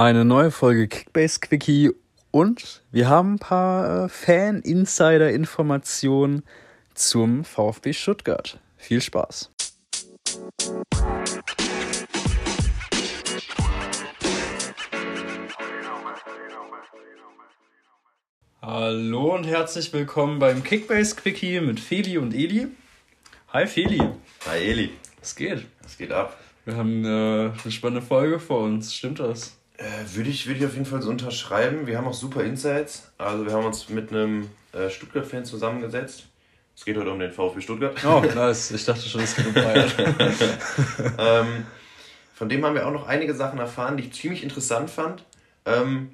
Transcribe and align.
Eine 0.00 0.24
neue 0.24 0.52
Folge 0.52 0.86
Kickbase 0.86 1.40
Quickie 1.40 1.90
und 2.30 2.84
wir 2.92 3.08
haben 3.08 3.34
ein 3.34 3.40
paar 3.40 4.04
äh, 4.04 4.08
Fan-Insider-Informationen 4.08 6.44
zum 6.94 7.44
VfB 7.44 7.92
Stuttgart. 7.92 8.60
Viel 8.76 9.00
Spaß. 9.00 9.50
Hallo 18.62 19.34
und 19.34 19.48
herzlich 19.48 19.92
willkommen 19.92 20.38
beim 20.38 20.62
Kickbase 20.62 21.16
Quickie 21.16 21.60
mit 21.60 21.80
Feli 21.80 22.18
und 22.18 22.34
Eli. 22.34 22.68
Hi 23.48 23.66
Feli. 23.66 24.00
Hi 24.46 24.58
Eli. 24.58 24.90
Was 25.18 25.34
geht? 25.34 25.66
Was 25.82 25.98
geht 25.98 26.12
ab? 26.12 26.38
Wir 26.64 26.76
haben 26.76 27.04
äh, 27.04 27.50
eine 27.50 27.72
spannende 27.72 28.06
Folge 28.06 28.38
vor 28.38 28.60
uns. 28.60 28.94
Stimmt 28.94 29.18
das? 29.18 29.57
Äh, 29.78 29.84
würde, 30.16 30.28
ich, 30.28 30.46
würde 30.46 30.58
ich 30.58 30.66
auf 30.66 30.74
jeden 30.74 30.86
Fall 30.86 31.00
so 31.00 31.08
unterschreiben. 31.08 31.86
Wir 31.86 31.96
haben 31.96 32.06
auch 32.06 32.14
super 32.14 32.42
Insights. 32.42 33.12
Also 33.16 33.46
wir 33.46 33.52
haben 33.52 33.64
uns 33.64 33.88
mit 33.88 34.10
einem 34.10 34.50
äh, 34.72 34.90
Stuttgart-Fan 34.90 35.44
zusammengesetzt. 35.44 36.26
Es 36.76 36.84
geht 36.84 36.96
heute 36.96 37.10
um 37.10 37.18
den 37.20 37.32
VfB 37.32 37.60
Stuttgart. 37.60 37.96
Oh, 38.04 38.20
nice. 38.20 38.72
Ich 38.72 38.84
dachte 38.84 39.08
schon, 39.08 39.20
es 39.20 39.36
geht 39.36 39.46
um 39.46 39.54
Bayern. 39.54 39.88
ähm, 41.18 41.66
von 42.34 42.48
dem 42.48 42.64
haben 42.64 42.74
wir 42.74 42.86
auch 42.88 42.92
noch 42.92 43.06
einige 43.06 43.34
Sachen 43.34 43.60
erfahren, 43.60 43.96
die 43.96 44.04
ich 44.04 44.12
ziemlich 44.12 44.42
interessant 44.42 44.90
fand. 44.90 45.24
Ähm, 45.64 46.10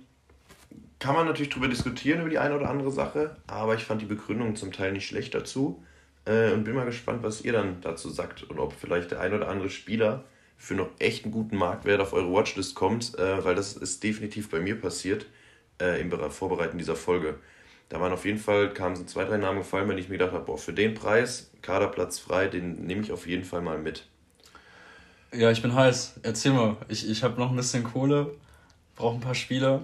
kann 0.99 1.15
man 1.15 1.27
natürlich 1.27 1.51
darüber 1.51 1.69
diskutieren, 1.69 2.21
über 2.21 2.31
die 2.31 2.39
eine 2.39 2.57
oder 2.57 2.69
andere 2.69 2.91
Sache, 2.91 3.37
aber 3.47 3.75
ich 3.75 3.85
fand 3.85 4.01
die 4.01 4.07
Begründung 4.07 4.57
zum 4.57 4.73
Teil 4.73 4.93
nicht 4.93 5.07
schlecht 5.07 5.35
dazu 5.35 5.83
äh, 6.27 6.51
und 6.53 6.65
bin 6.65 6.75
mal 6.75 6.87
gespannt, 6.87 7.23
was 7.23 7.43
ihr 7.43 7.53
dann 7.53 7.81
dazu 7.81 8.09
sagt 8.09 8.43
und 8.45 8.59
ob 8.59 8.73
vielleicht 8.73 9.11
der 9.11 9.21
ein 9.21 9.35
oder 9.35 9.49
andere 9.49 9.71
Spieler 9.71 10.25
für 10.57 10.75
noch 10.75 10.89
echt 10.99 11.25
einen 11.25 11.33
guten 11.33 11.57
Marktwert 11.57 12.01
auf 12.01 12.13
eure 12.13 12.33
Watchlist 12.33 12.75
kommt, 12.75 13.19
äh, 13.19 13.45
weil 13.45 13.55
das 13.55 13.77
ist 13.77 14.03
definitiv 14.03 14.51
bei 14.51 14.61
mir 14.61 14.81
passiert 14.81 15.27
äh, 15.81 16.01
im 16.01 16.11
Vorbereiten 16.31 16.79
dieser 16.79 16.97
Folge. 16.97 17.39
Da 17.89 18.01
waren 18.01 18.13
auf 18.13 18.25
jeden 18.25 18.39
Fall, 18.39 18.73
kamen 18.73 18.97
so 18.97 19.05
zwei, 19.05 19.25
drei 19.25 19.37
Namen 19.37 19.59
gefallen, 19.59 19.89
wenn 19.89 19.99
ich 19.99 20.09
mir 20.09 20.19
gedacht 20.19 20.33
habe, 20.33 20.45
boah, 20.45 20.59
für 20.59 20.73
den 20.73 20.95
Preis, 20.95 21.51
Kaderplatz 21.63 22.19
frei, 22.19 22.49
den 22.49 22.87
nehme 22.87 23.03
ich 23.03 23.13
auf 23.13 23.27
jeden 23.27 23.45
Fall 23.45 23.61
mal 23.61 23.79
mit. 23.79 24.07
Ja, 25.33 25.51
ich 25.51 25.63
bin 25.63 25.75
heiß. 25.75 26.21
Erzähl 26.23 26.53
mal. 26.53 26.77
Ich, 26.89 27.09
ich 27.09 27.23
habe 27.23 27.39
noch 27.41 27.51
ein 27.51 27.57
bisschen 27.57 27.85
Kohle, 27.85 28.35
brauche 28.95 29.17
ein 29.17 29.21
paar 29.21 29.35
Spieler. 29.35 29.83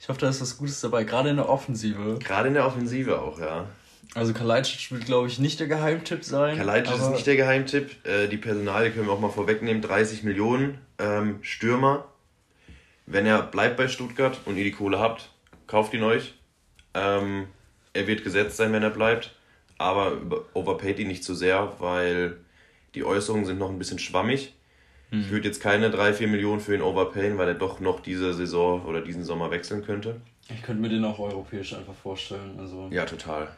Ich 0.00 0.08
hoffe, 0.08 0.20
da 0.20 0.28
ist 0.28 0.40
was 0.40 0.58
Gutes 0.58 0.80
dabei, 0.80 1.04
gerade 1.04 1.30
in 1.30 1.36
der 1.36 1.48
Offensive. 1.48 2.18
Gerade 2.18 2.48
in 2.48 2.54
der 2.54 2.66
Offensive 2.66 3.20
auch, 3.20 3.38
ja. 3.38 3.66
Also 4.14 4.32
Kalajdzic 4.32 4.92
wird, 4.92 5.06
glaube 5.06 5.28
ich, 5.28 5.38
nicht 5.38 5.60
der 5.60 5.66
Geheimtipp 5.66 6.24
sein. 6.24 6.56
Kalajdzic 6.56 6.96
ist 6.96 7.10
nicht 7.10 7.26
der 7.26 7.36
Geheimtipp. 7.36 8.06
Äh, 8.06 8.28
die 8.28 8.36
Personalie 8.36 8.90
können 8.90 9.06
wir 9.06 9.12
auch 9.12 9.20
mal 9.20 9.30
vorwegnehmen. 9.30 9.82
30 9.82 10.22
Millionen 10.22 10.78
ähm, 10.98 11.38
Stürmer. 11.42 12.06
Wenn 13.06 13.26
er 13.26 13.42
bleibt 13.42 13.76
bei 13.76 13.88
Stuttgart 13.88 14.38
und 14.44 14.56
ihr 14.56 14.64
die 14.64 14.72
Kohle 14.72 14.98
habt, 14.98 15.30
kauft 15.66 15.94
ihn 15.94 16.02
euch. 16.02 16.34
Ähm, 16.94 17.46
er 17.92 18.06
wird 18.06 18.24
gesetzt 18.24 18.56
sein, 18.56 18.72
wenn 18.72 18.82
er 18.82 18.90
bleibt. 18.90 19.34
Aber 19.78 20.18
overpaid 20.54 20.98
ihn 21.00 21.08
nicht 21.08 21.24
zu 21.24 21.34
sehr, 21.34 21.72
weil 21.80 22.36
die 22.94 23.04
Äußerungen 23.04 23.44
sind 23.44 23.58
noch 23.58 23.70
ein 23.70 23.78
bisschen 23.78 23.98
schwammig. 23.98 24.54
Hm. 25.10 25.20
Ich 25.20 25.30
würde 25.30 25.48
jetzt 25.48 25.60
keine 25.60 25.90
3, 25.90 26.14
4 26.14 26.28
Millionen 26.28 26.60
für 26.60 26.74
ihn 26.74 26.82
overpayen, 26.82 27.38
weil 27.38 27.48
er 27.48 27.54
doch 27.54 27.80
noch 27.80 28.00
diese 28.00 28.32
Saison 28.34 28.84
oder 28.84 29.00
diesen 29.00 29.24
Sommer 29.24 29.50
wechseln 29.50 29.84
könnte. 29.84 30.20
Ich 30.48 30.62
könnte 30.62 30.80
mir 30.80 30.88
den 30.88 31.04
auch 31.04 31.18
europäisch 31.18 31.74
einfach 31.74 31.94
vorstellen. 31.94 32.56
Also 32.58 32.88
ja, 32.90 33.04
total 33.04 33.48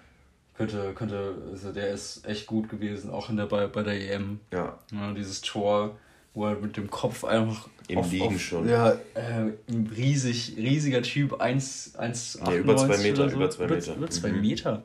könnte, 0.57 0.93
könnte, 0.95 1.35
also 1.51 1.73
der 1.73 1.91
ist 1.91 2.27
echt 2.27 2.47
gut 2.47 2.69
gewesen, 2.69 3.11
auch 3.11 3.29
in 3.31 3.37
der, 3.37 3.47
bei, 3.47 3.67
bei 3.67 3.83
der 3.83 3.95
EM. 3.95 4.41
Ja. 4.53 4.79
ja 4.93 5.13
dieses 5.13 5.41
Tor, 5.41 5.97
wo 6.35 6.47
er 6.47 6.57
mit 6.57 6.77
dem 6.77 6.91
Kopf 6.91 7.25
einfach. 7.25 7.69
Im 7.89 7.99
auf, 7.99 8.11
Liegen 8.11 8.35
auf, 8.35 8.41
schon. 8.41 8.69
Ja, 8.69 8.93
äh, 9.15 9.53
ein 9.69 9.91
riesig, 9.95 10.55
riesiger 10.57 11.03
Typ, 11.03 11.41
1, 11.41 11.97
1 11.97 12.41
ja, 12.45 12.55
über 12.55 12.77
zwei 12.77 12.99
Meter, 12.99 13.29
so. 13.29 13.37
über 13.37 13.51
zwei 13.51 13.67
Meter. 13.67 13.93
Über, 13.93 13.97
über 13.97 14.11
zwei 14.11 14.33
mhm. 14.33 14.41
Meter. 14.41 14.83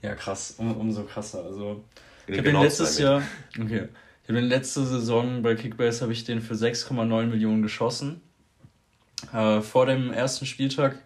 Ja, 0.00 0.14
krass, 0.14 0.54
um, 0.58 0.76
umso 0.76 1.04
krasser. 1.04 1.44
Also, 1.44 1.84
ich 2.26 2.38
habe 2.38 2.42
genau 2.42 2.60
den 2.60 2.64
letztes 2.64 2.98
Jahr, 2.98 3.22
okay, 3.60 3.88
ich 4.22 4.28
habe 4.28 4.40
den 4.40 4.48
letzte 4.48 4.84
Saison 4.84 5.42
bei 5.42 5.54
Kickbase 5.54 6.00
habe 6.02 6.12
ich 6.12 6.24
den 6.24 6.40
für 6.40 6.54
6,9 6.54 7.26
Millionen 7.26 7.62
geschossen. 7.62 8.22
Äh, 9.32 9.60
vor 9.60 9.86
dem 9.86 10.12
ersten 10.12 10.46
Spieltag 10.46 10.98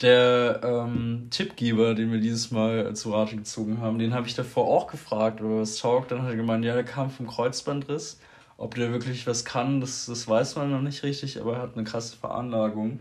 der 0.00 0.60
ähm, 0.62 1.28
Tippgeber, 1.30 1.94
den 1.94 2.12
wir 2.12 2.20
dieses 2.20 2.50
Mal 2.50 2.94
zu 2.94 3.12
Rate 3.12 3.36
gezogen 3.36 3.80
haben, 3.80 3.98
den 3.98 4.14
habe 4.14 4.26
ich 4.26 4.34
davor 4.34 4.66
auch 4.68 4.86
gefragt, 4.86 5.40
ob 5.40 5.50
er 5.50 5.60
was 5.60 5.78
taugt. 5.78 6.12
Dann 6.12 6.22
hat 6.22 6.30
er 6.30 6.36
gemeint, 6.36 6.64
ja, 6.64 6.74
der 6.74 6.84
kam 6.84 7.10
vom 7.10 7.26
Kreuzbandriss. 7.26 8.20
Ob 8.56 8.74
der 8.74 8.92
wirklich 8.92 9.26
was 9.26 9.44
kann, 9.44 9.80
das, 9.80 10.06
das 10.06 10.26
weiß 10.26 10.56
man 10.56 10.72
noch 10.72 10.80
nicht 10.80 11.04
richtig, 11.04 11.40
aber 11.40 11.54
er 11.54 11.62
hat 11.62 11.76
eine 11.76 11.84
krasse 11.84 12.16
Veranlagung. 12.16 13.00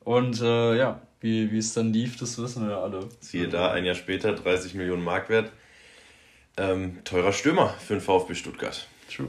Und 0.00 0.40
äh, 0.40 0.76
ja, 0.76 1.00
wie, 1.20 1.50
wie 1.50 1.58
es 1.58 1.74
dann 1.74 1.92
lief, 1.92 2.16
das 2.16 2.38
wissen 2.38 2.68
wir 2.68 2.78
alle. 2.78 3.08
Siehe 3.18 3.48
da, 3.48 3.72
ein 3.72 3.84
Jahr 3.84 3.96
später, 3.96 4.32
30 4.32 4.74
Millionen 4.74 5.02
Mark 5.02 5.28
wert. 5.28 5.50
Ähm, 6.56 6.98
teurer 7.04 7.32
Stürmer 7.32 7.70
für 7.70 7.94
den 7.94 8.00
VfB 8.00 8.34
Stuttgart. 8.34 8.86
True. 9.10 9.28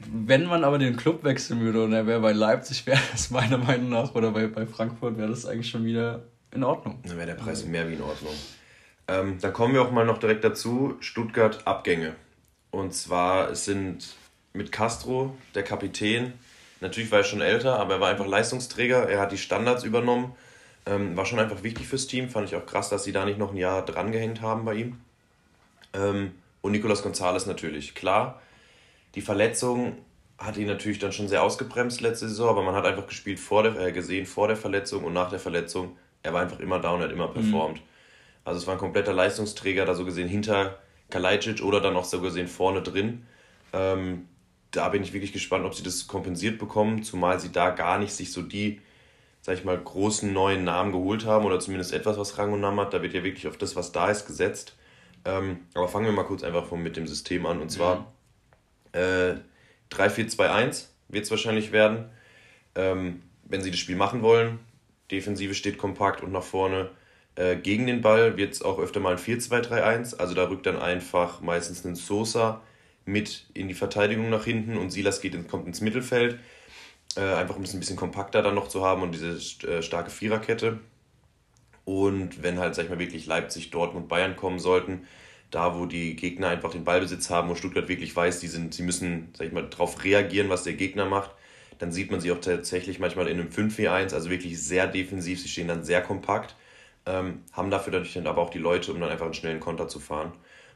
Wenn 0.00 0.46
man 0.46 0.62
aber 0.62 0.78
den 0.78 0.96
Club 0.96 1.24
wechseln 1.24 1.60
würde 1.60 1.82
und 1.82 1.92
er 1.92 2.06
wäre 2.06 2.20
bei 2.20 2.32
Leipzig, 2.32 2.86
wäre 2.86 3.00
das 3.12 3.30
meiner 3.30 3.58
Meinung 3.58 3.88
nach, 3.90 4.14
oder 4.14 4.30
bei, 4.30 4.46
bei 4.46 4.66
Frankfurt, 4.66 5.18
wäre 5.18 5.28
das 5.28 5.44
eigentlich 5.44 5.68
schon 5.68 5.84
wieder 5.84 6.22
in 6.52 6.62
Ordnung. 6.62 7.00
Dann 7.04 7.16
wäre 7.16 7.26
der 7.26 7.34
Preis 7.34 7.64
mehr 7.64 7.88
wie 7.88 7.94
in 7.94 8.02
Ordnung. 8.02 8.34
Ähm, 9.08 9.38
dann 9.40 9.52
kommen 9.52 9.74
wir 9.74 9.82
auch 9.82 9.90
mal 9.90 10.06
noch 10.06 10.18
direkt 10.18 10.44
dazu: 10.44 10.96
Stuttgart 11.00 11.66
Abgänge. 11.66 12.14
Und 12.70 12.94
zwar 12.94 13.54
sind 13.54 14.14
mit 14.52 14.70
Castro, 14.70 15.36
der 15.54 15.62
Kapitän, 15.62 16.34
natürlich 16.80 17.10
war 17.10 17.20
er 17.20 17.24
schon 17.24 17.40
älter, 17.40 17.78
aber 17.78 17.94
er 17.94 18.00
war 18.00 18.10
einfach 18.10 18.26
Leistungsträger, 18.26 19.08
er 19.08 19.20
hat 19.20 19.32
die 19.32 19.38
Standards 19.38 19.84
übernommen, 19.84 20.32
ähm, 20.86 21.16
war 21.16 21.24
schon 21.24 21.38
einfach 21.38 21.62
wichtig 21.62 21.88
fürs 21.88 22.06
Team. 22.06 22.28
Fand 22.28 22.48
ich 22.48 22.56
auch 22.56 22.66
krass, 22.66 22.88
dass 22.88 23.04
sie 23.04 23.12
da 23.12 23.24
nicht 23.24 23.38
noch 23.38 23.52
ein 23.52 23.56
Jahr 23.56 23.84
drangehängt 23.84 24.42
haben 24.42 24.64
bei 24.64 24.74
ihm. 24.74 25.00
Ähm, 25.94 26.32
und 26.60 26.72
Nicolas 26.72 27.02
Gonzalez 27.02 27.46
natürlich, 27.46 27.94
klar 27.94 28.40
die 29.14 29.20
Verletzung 29.20 29.98
hat 30.38 30.56
ihn 30.56 30.66
natürlich 30.66 30.98
dann 31.00 31.12
schon 31.12 31.28
sehr 31.28 31.42
ausgebremst 31.42 32.00
letzte 32.00 32.28
Saison, 32.28 32.48
aber 32.48 32.62
man 32.62 32.74
hat 32.74 32.86
einfach 32.86 33.06
gespielt 33.06 33.40
vor 33.40 33.64
der, 33.64 33.76
äh, 33.76 33.92
gesehen 33.92 34.24
vor 34.24 34.46
der 34.46 34.56
Verletzung 34.56 35.04
und 35.04 35.12
nach 35.12 35.30
der 35.30 35.40
Verletzung. 35.40 35.96
Er 36.22 36.32
war 36.32 36.42
einfach 36.42 36.60
immer 36.60 36.78
down, 36.78 37.00
hat 37.00 37.10
immer 37.10 37.28
performt. 37.28 37.78
Mhm. 37.78 37.82
Also 38.44 38.60
es 38.60 38.66
war 38.66 38.74
ein 38.74 38.80
kompletter 38.80 39.12
Leistungsträger, 39.12 39.84
da 39.84 39.94
so 39.94 40.04
gesehen 40.04 40.28
hinter 40.28 40.78
Kalajdzic 41.10 41.62
oder 41.62 41.80
dann 41.80 41.96
auch 41.96 42.04
so 42.04 42.20
gesehen 42.20 42.46
vorne 42.46 42.82
drin. 42.82 43.26
Ähm, 43.72 44.28
da 44.70 44.88
bin 44.90 45.02
ich 45.02 45.12
wirklich 45.12 45.32
gespannt, 45.32 45.64
ob 45.64 45.74
sie 45.74 45.82
das 45.82 46.06
kompensiert 46.06 46.58
bekommen, 46.58 47.02
zumal 47.02 47.40
sie 47.40 47.50
da 47.50 47.70
gar 47.70 47.98
nicht 47.98 48.12
sich 48.12 48.32
so 48.32 48.42
die, 48.42 48.80
sag 49.40 49.56
ich 49.56 49.64
mal, 49.64 49.78
großen 49.78 50.32
neuen 50.32 50.64
Namen 50.64 50.92
geholt 50.92 51.26
haben 51.26 51.46
oder 51.46 51.58
zumindest 51.58 51.92
etwas, 51.92 52.16
was 52.16 52.38
Rang 52.38 52.52
und 52.52 52.60
Namen 52.60 52.80
hat. 52.80 52.94
Da 52.94 53.02
wird 53.02 53.14
ja 53.14 53.24
wirklich 53.24 53.48
auf 53.48 53.56
das, 53.56 53.76
was 53.76 53.92
da 53.92 54.08
ist, 54.08 54.26
gesetzt. 54.26 54.76
Ähm, 55.24 55.60
aber 55.74 55.88
fangen 55.88 56.06
wir 56.06 56.12
mal 56.12 56.24
kurz 56.24 56.44
einfach 56.44 56.70
mit 56.72 56.96
dem 56.96 57.06
System 57.06 57.44
an. 57.46 57.60
Und 57.60 57.70
zwar 57.70 57.96
mhm. 57.96 58.04
Äh, 58.92 59.34
3-4-2-1 59.90 60.86
wird 61.08 61.24
es 61.24 61.30
wahrscheinlich 61.30 61.72
werden. 61.72 62.10
Ähm, 62.74 63.22
wenn 63.44 63.62
sie 63.62 63.70
das 63.70 63.80
Spiel 63.80 63.96
machen 63.96 64.22
wollen, 64.22 64.58
Defensive 65.10 65.54
steht 65.54 65.78
kompakt 65.78 66.22
und 66.22 66.32
nach 66.32 66.42
vorne 66.42 66.90
äh, 67.34 67.56
gegen 67.56 67.86
den 67.86 68.02
Ball 68.02 68.36
wird 68.36 68.52
es 68.52 68.62
auch 68.62 68.78
öfter 68.78 69.00
mal 69.00 69.12
ein 69.12 69.18
4-2-3-1. 69.18 70.16
Also 70.16 70.34
da 70.34 70.48
rückt 70.48 70.66
dann 70.66 70.78
einfach 70.78 71.40
meistens 71.40 71.84
ein 71.84 71.94
Sosa 71.94 72.62
mit 73.04 73.46
in 73.54 73.68
die 73.68 73.74
Verteidigung 73.74 74.28
nach 74.28 74.44
hinten 74.44 74.76
und 74.76 74.90
Silas 74.90 75.20
geht 75.20 75.34
in, 75.34 75.48
kommt 75.48 75.66
ins 75.66 75.80
Mittelfeld. 75.80 76.38
Äh, 77.16 77.20
einfach 77.20 77.56
um 77.56 77.62
es 77.62 77.72
ein 77.72 77.80
bisschen 77.80 77.96
kompakter 77.96 78.42
dann 78.42 78.54
noch 78.54 78.68
zu 78.68 78.84
haben 78.84 79.02
und 79.02 79.12
diese 79.12 79.38
äh, 79.66 79.82
starke 79.82 80.10
Viererkette. 80.10 80.80
Und 81.84 82.42
wenn 82.42 82.58
halt, 82.58 82.74
sag 82.74 82.84
ich 82.84 82.90
mal, 82.90 82.98
wirklich 82.98 83.24
Leipzig, 83.24 83.70
Dortmund, 83.70 84.08
Bayern 84.08 84.36
kommen 84.36 84.58
sollten, 84.58 85.06
da, 85.50 85.78
wo 85.78 85.86
die 85.86 86.14
Gegner 86.16 86.48
einfach 86.48 86.72
den 86.72 86.84
Ballbesitz 86.84 87.30
haben, 87.30 87.48
wo 87.48 87.54
Stuttgart 87.54 87.88
wirklich 87.88 88.14
weiß, 88.14 88.40
die 88.40 88.48
sind, 88.48 88.74
sie 88.74 88.82
müssen, 88.82 89.32
sag 89.36 89.46
ich 89.46 89.52
mal, 89.52 89.68
darauf 89.68 90.04
reagieren, 90.04 90.48
was 90.48 90.64
der 90.64 90.74
Gegner 90.74 91.06
macht, 91.06 91.30
dann 91.78 91.92
sieht 91.92 92.10
man 92.10 92.20
sie 92.20 92.32
auch 92.32 92.40
tatsächlich 92.40 92.98
manchmal 92.98 93.28
in 93.28 93.40
einem 93.40 93.50
5-4-1, 93.50 94.14
also 94.14 94.30
wirklich 94.30 94.62
sehr 94.62 94.86
defensiv, 94.86 95.40
sie 95.40 95.48
stehen 95.48 95.68
dann 95.68 95.84
sehr 95.84 96.02
kompakt, 96.02 96.56
ähm, 97.06 97.44
haben 97.52 97.70
dafür 97.70 97.92
natürlich 97.92 98.14
dann 98.14 98.26
aber 98.26 98.42
auch 98.42 98.50
die 98.50 98.58
Leute, 98.58 98.92
um 98.92 99.00
dann 99.00 99.10
einfach 99.10 99.24
einen 99.24 99.34
schnellen 99.34 99.60
Konter 99.60 99.88
zu 99.88 100.00
fahren 100.00 100.32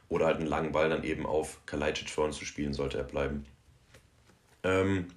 oder 0.09 0.25
halt 0.25 0.37
einen 0.37 0.47
langen 0.47 0.71
Ball 0.71 0.89
dann 0.89 1.03
eben 1.03 1.25
auf 1.25 1.59
Kalajdzic 1.65 2.09
vor 2.09 2.25
uns 2.25 2.37
zu 2.37 2.45
spielen, 2.45 2.73
sollte 2.73 2.97
er 2.97 3.03
bleiben. 3.03 3.45
Ähm, 4.63 5.07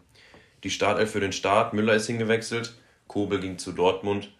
die 0.65 0.71
Startelf 0.71 1.13
für 1.13 1.21
den 1.21 1.33
Start, 1.33 1.73
Müller 1.73 1.95
ist 1.95 2.09
hingewechselt, 2.09 2.75
Kobel 3.07 3.41
ging 3.41 3.59
zu 3.59 3.73
Dortmund, 3.73 4.33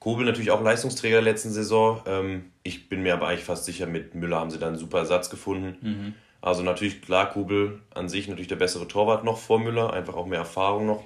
Kobel 0.00 0.24
natürlich 0.24 0.50
auch 0.50 0.62
Leistungsträger 0.62 1.16
der 1.16 1.32
letzten 1.32 1.50
Saison. 1.50 2.02
Ähm, 2.06 2.50
ich 2.62 2.88
bin 2.88 3.02
mir 3.02 3.12
aber 3.12 3.28
eigentlich 3.28 3.44
fast 3.44 3.66
sicher, 3.66 3.86
mit 3.86 4.14
Müller 4.14 4.40
haben 4.40 4.50
sie 4.50 4.58
dann 4.58 4.70
einen 4.70 4.78
super 4.78 4.98
Ersatz 4.98 5.28
gefunden. 5.28 5.76
Mhm. 5.80 6.14
Also 6.40 6.62
natürlich, 6.62 7.02
klar, 7.02 7.28
Kobel 7.28 7.80
an 7.94 8.08
sich 8.08 8.26
natürlich 8.26 8.48
der 8.48 8.56
bessere 8.56 8.88
Torwart 8.88 9.24
noch 9.24 9.36
vor 9.36 9.60
Müller, 9.60 9.92
einfach 9.92 10.16
auch 10.16 10.26
mehr 10.26 10.38
Erfahrung 10.38 10.86
noch. 10.86 11.04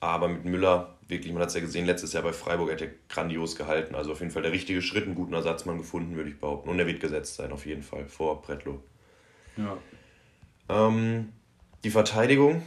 Aber 0.00 0.26
mit 0.26 0.44
Müller, 0.44 0.96
wirklich, 1.06 1.32
man 1.32 1.42
hat 1.42 1.50
es 1.50 1.54
ja 1.54 1.60
gesehen, 1.60 1.86
letztes 1.86 2.12
Jahr 2.12 2.24
bei 2.24 2.32
Freiburg 2.32 2.72
hat 2.72 2.82
er 2.82 2.88
grandios 3.08 3.54
gehalten. 3.54 3.94
Also 3.94 4.10
auf 4.10 4.18
jeden 4.18 4.32
Fall 4.32 4.42
der 4.42 4.50
richtige 4.50 4.82
Schritt, 4.82 5.04
einen 5.04 5.14
guten 5.14 5.32
Ersatzmann 5.32 5.78
gefunden, 5.78 6.16
würde 6.16 6.30
ich 6.30 6.40
behaupten. 6.40 6.68
Und 6.68 6.78
er 6.80 6.88
wird 6.88 6.98
gesetzt 6.98 7.36
sein, 7.36 7.52
auf 7.52 7.64
jeden 7.66 7.84
Fall, 7.84 8.06
vor 8.08 8.42
Bretlo. 8.42 8.82
Ja. 9.56 9.78
Ähm, 10.68 11.32
die 11.84 11.90
Verteidigung, 11.90 12.62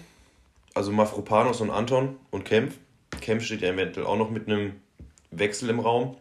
also 0.73 0.93
Mafropanos 0.93 1.59
und 1.59 1.71
Anton 1.71 2.15
und 2.31 2.45
Kempf. 2.45 2.75
Kempf 3.19 3.43
steht 3.43 3.61
ja 3.61 3.69
eventuell 3.69 4.05
auch 4.05 4.17
noch 4.17 4.29
mit 4.29 4.47
einem 4.47 4.73
Wechsel 5.31 5.69
im 5.69 5.79
Raum. 5.79 6.17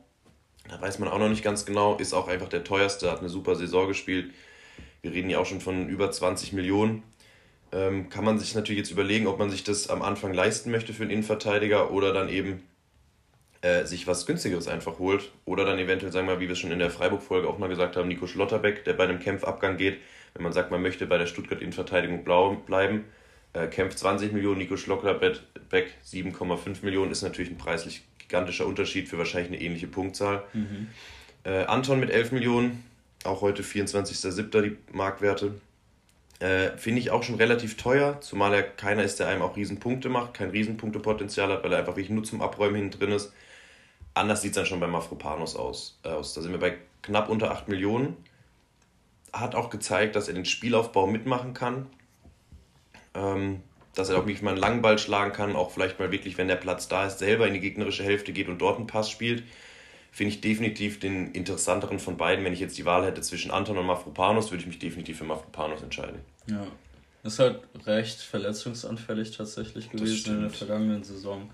Da 0.69 0.81
weiß 0.81 0.99
man 0.99 1.09
auch 1.09 1.19
noch 1.19 1.29
nicht 1.29 1.45
ganz 1.45 1.65
genau. 1.65 1.97
Ist 1.97 2.13
auch 2.13 2.29
einfach 2.29 2.49
der 2.49 2.65
teuerste, 2.65 3.11
hat 3.11 3.21
eine 3.21 3.29
super 3.29 3.55
Saison 3.55 3.89
gespielt. 3.89 4.33
Wir 5.03 5.13
reden 5.13 5.31
ja 5.31 5.39
auch 5.39 5.47
schon 5.47 5.61
von 5.61 5.89
über 5.89 6.11
20 6.11 6.53
Millionen. 6.53 7.03
Ähm, 7.73 8.09
kann 8.09 8.25
man 8.25 8.39
sich 8.39 8.55
natürlich 8.55 8.79
jetzt 8.79 8.91
überlegen, 8.91 9.27
ob 9.27 9.39
man 9.39 9.51
sich 9.51 9.65
das 9.65 9.89
am 9.89 10.03
Anfang 10.03 10.33
leisten 10.33 10.71
möchte 10.71 10.93
für 10.93 11.03
einen 11.03 11.11
Innenverteidiger 11.13 11.91
oder 11.91 12.13
dann 12.13 12.29
eben 12.29 12.63
äh, 13.63 13.85
sich 13.85 14.07
was 14.07 14.27
günstigeres 14.27 14.69
einfach 14.69 14.99
holt. 14.99 15.33
Oder 15.45 15.65
dann 15.65 15.79
eventuell, 15.79 16.13
sagen 16.13 16.27
wir 16.27 16.35
mal, 16.35 16.41
wie 16.41 16.47
wir 16.47 16.53
es 16.53 16.59
schon 16.59 16.73
in 16.73 16.79
der 16.79 16.91
Freiburg-Folge 16.91 17.49
auch 17.49 17.59
mal 17.59 17.69
gesagt 17.69 17.97
haben, 17.97 18.09
Nico 18.09 18.27
Schlotterbeck, 18.27 18.85
der 18.85 18.95
bei 18.95 19.05
einem 19.05 19.21
Kämpfabgang 19.21 19.77
geht. 19.77 19.99
Wenn 20.35 20.43
man 20.43 20.53
sagt, 20.53 20.71
man 20.71 20.83
möchte 20.83 21.07
bei 21.07 21.19
der 21.19 21.27
Stuttgart-Innenverteidigung 21.27 22.25
bleiben, 22.25 23.05
äh, 23.53 23.67
Kempf 23.69 23.95
20 23.95 24.33
Millionen, 24.33 24.59
Nico 24.59 24.77
Schlotterbeck 24.77 25.95
7,5 26.05 26.85
Millionen, 26.85 27.11
ist 27.11 27.23
natürlich 27.23 27.51
ein 27.51 27.59
preislich 27.59 28.03
gigantischer 28.29 28.67
Unterschied 28.67 29.09
für 29.09 29.19
wahrscheinlich 29.19 29.53
eine 29.53 29.61
ähnliche 29.61 29.87
Punktzahl. 29.87 30.45
Mhm. 30.53 30.89
Äh, 31.45 31.65
Anton 31.65 32.01
mit 32.01 32.11
11 32.11 32.33
Millionen, 32.33 32.85
auch 33.25 33.41
heute 33.41 33.63
24.07. 33.63 34.63
die 34.63 34.77
Marktwerte. 34.93 35.55
Äh, 36.39 36.77
Finde 36.77 37.01
ich 37.01 37.11
auch 37.11 37.23
schon 37.23 37.37
relativ 37.37 37.77
teuer, 37.77 38.21
zumal 38.21 38.53
er 38.53 38.63
keiner 38.63 39.03
ist, 39.03 39.21
der 39.21 39.29
einem 39.29 39.43
auch 39.43 39.57
Riesenpunkte 39.57 40.09
macht, 40.09 40.35
kein 40.35 40.51
Riesenpunktepotenzial 40.51 41.51
hat, 41.51 41.65
weil 41.65 41.73
er 41.73 41.79
einfach 41.79 41.97
wirklich 41.97 42.11
nur 42.11 42.25
zum 42.25 42.43
Abräumen 42.43 42.77
hinten 42.77 42.99
drin 42.99 43.13
ist. 43.13 43.33
Anders 44.13 44.43
sieht 44.43 44.53
es 44.53 44.57
dann 44.57 44.67
schon 44.67 44.81
bei 44.81 44.87
Mafropanos 44.87 45.57
aus, 45.57 45.99
äh, 46.05 46.09
aus. 46.09 46.35
Da 46.35 46.43
sind 46.43 46.53
wir 46.53 46.59
bei 46.59 46.77
knapp 47.03 47.29
unter 47.29 47.53
8 47.53 47.69
Millionen. 47.69 48.17
Hat 49.33 49.55
auch 49.55 49.71
gezeigt, 49.71 50.17
dass 50.17 50.29
er 50.29 50.35
den 50.35 50.45
Spielaufbau 50.45 51.07
mitmachen 51.07 51.55
kann. 51.55 51.87
Ähm, 53.15 53.63
dass 53.97 54.11
er 54.11 54.19
auch 54.19 54.27
wirklich 54.27 54.43
mal 54.43 54.51
einen 54.51 54.61
langen 54.61 54.83
Ball 54.83 54.99
schlagen 54.99 55.33
kann, 55.33 55.57
auch 55.57 55.71
vielleicht 55.71 55.99
mal 55.99 56.13
wirklich, 56.13 56.39
wenn 56.39 56.49
der 56.49 56.57
Platz 56.57 56.87
da 56.87 57.07
ist, 57.07 57.19
selber 57.19 57.49
in 57.49 57.55
die 57.55 57.61
gegnerische 57.61 58.05
Hälfte 58.05 58.33
geht 58.33 58.49
und 58.49 58.59
dort 58.59 58.77
einen 58.77 58.87
Pass 58.87 59.11
spielt. 59.11 59.43
Finde 60.13 60.35
ich 60.35 60.41
definitiv 60.41 61.01
den 61.01 61.33
interessanteren 61.33 61.99
von 61.99 62.17
beiden. 62.17 62.45
Wenn 62.45 62.53
ich 62.53 62.61
jetzt 62.61 62.79
die 62.79 62.85
Wahl 62.85 63.05
hätte 63.05 63.23
zwischen 63.23 63.51
Anton 63.51 63.79
und 63.79 63.87
Mafropanos, 63.87 64.51
würde 64.51 64.61
ich 64.61 64.67
mich 64.67 64.79
definitiv 64.79 65.19
für 65.19 65.25
Mafropanos 65.25 65.83
entscheiden. 65.83 66.21
Ja, 66.47 66.67
ist 67.23 67.39
halt 67.39 67.61
recht 67.87 68.21
verletzungsanfällig 68.21 69.37
tatsächlich 69.37 69.91
gewesen 69.91 70.37
in 70.37 70.41
der 70.43 70.51
vergangenen 70.51 71.03
Saison. 71.03 71.51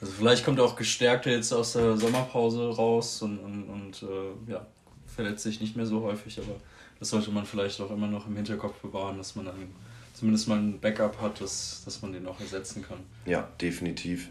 Also 0.00 0.12
vielleicht 0.12 0.44
kommt 0.44 0.58
er 0.58 0.64
auch 0.64 0.76
gestärkt 0.76 1.26
jetzt 1.26 1.52
aus 1.52 1.72
der 1.72 1.96
Sommerpause 1.96 2.68
raus 2.68 3.22
und, 3.22 3.38
und, 3.38 3.64
und 3.64 4.02
äh, 4.02 4.52
ja, 4.52 4.66
verletzt 5.06 5.44
sich 5.44 5.60
nicht 5.60 5.76
mehr 5.76 5.86
so 5.86 6.02
häufig, 6.02 6.38
aber 6.38 6.60
das 6.98 7.10
sollte 7.10 7.30
man 7.30 7.46
vielleicht 7.46 7.80
auch 7.80 7.90
immer 7.90 8.08
noch 8.08 8.26
im 8.26 8.36
Hinterkopf 8.36 8.78
bewahren, 8.80 9.16
dass 9.16 9.36
man 9.36 9.46
dann 9.46 9.68
zumindest 10.16 10.48
mal 10.48 10.58
ein 10.58 10.80
Backup 10.80 11.20
hat, 11.20 11.40
dass, 11.42 11.82
dass 11.84 12.00
man 12.00 12.12
den 12.12 12.26
auch 12.26 12.40
ersetzen 12.40 12.82
kann. 12.82 12.98
Ja, 13.26 13.48
definitiv. 13.60 14.30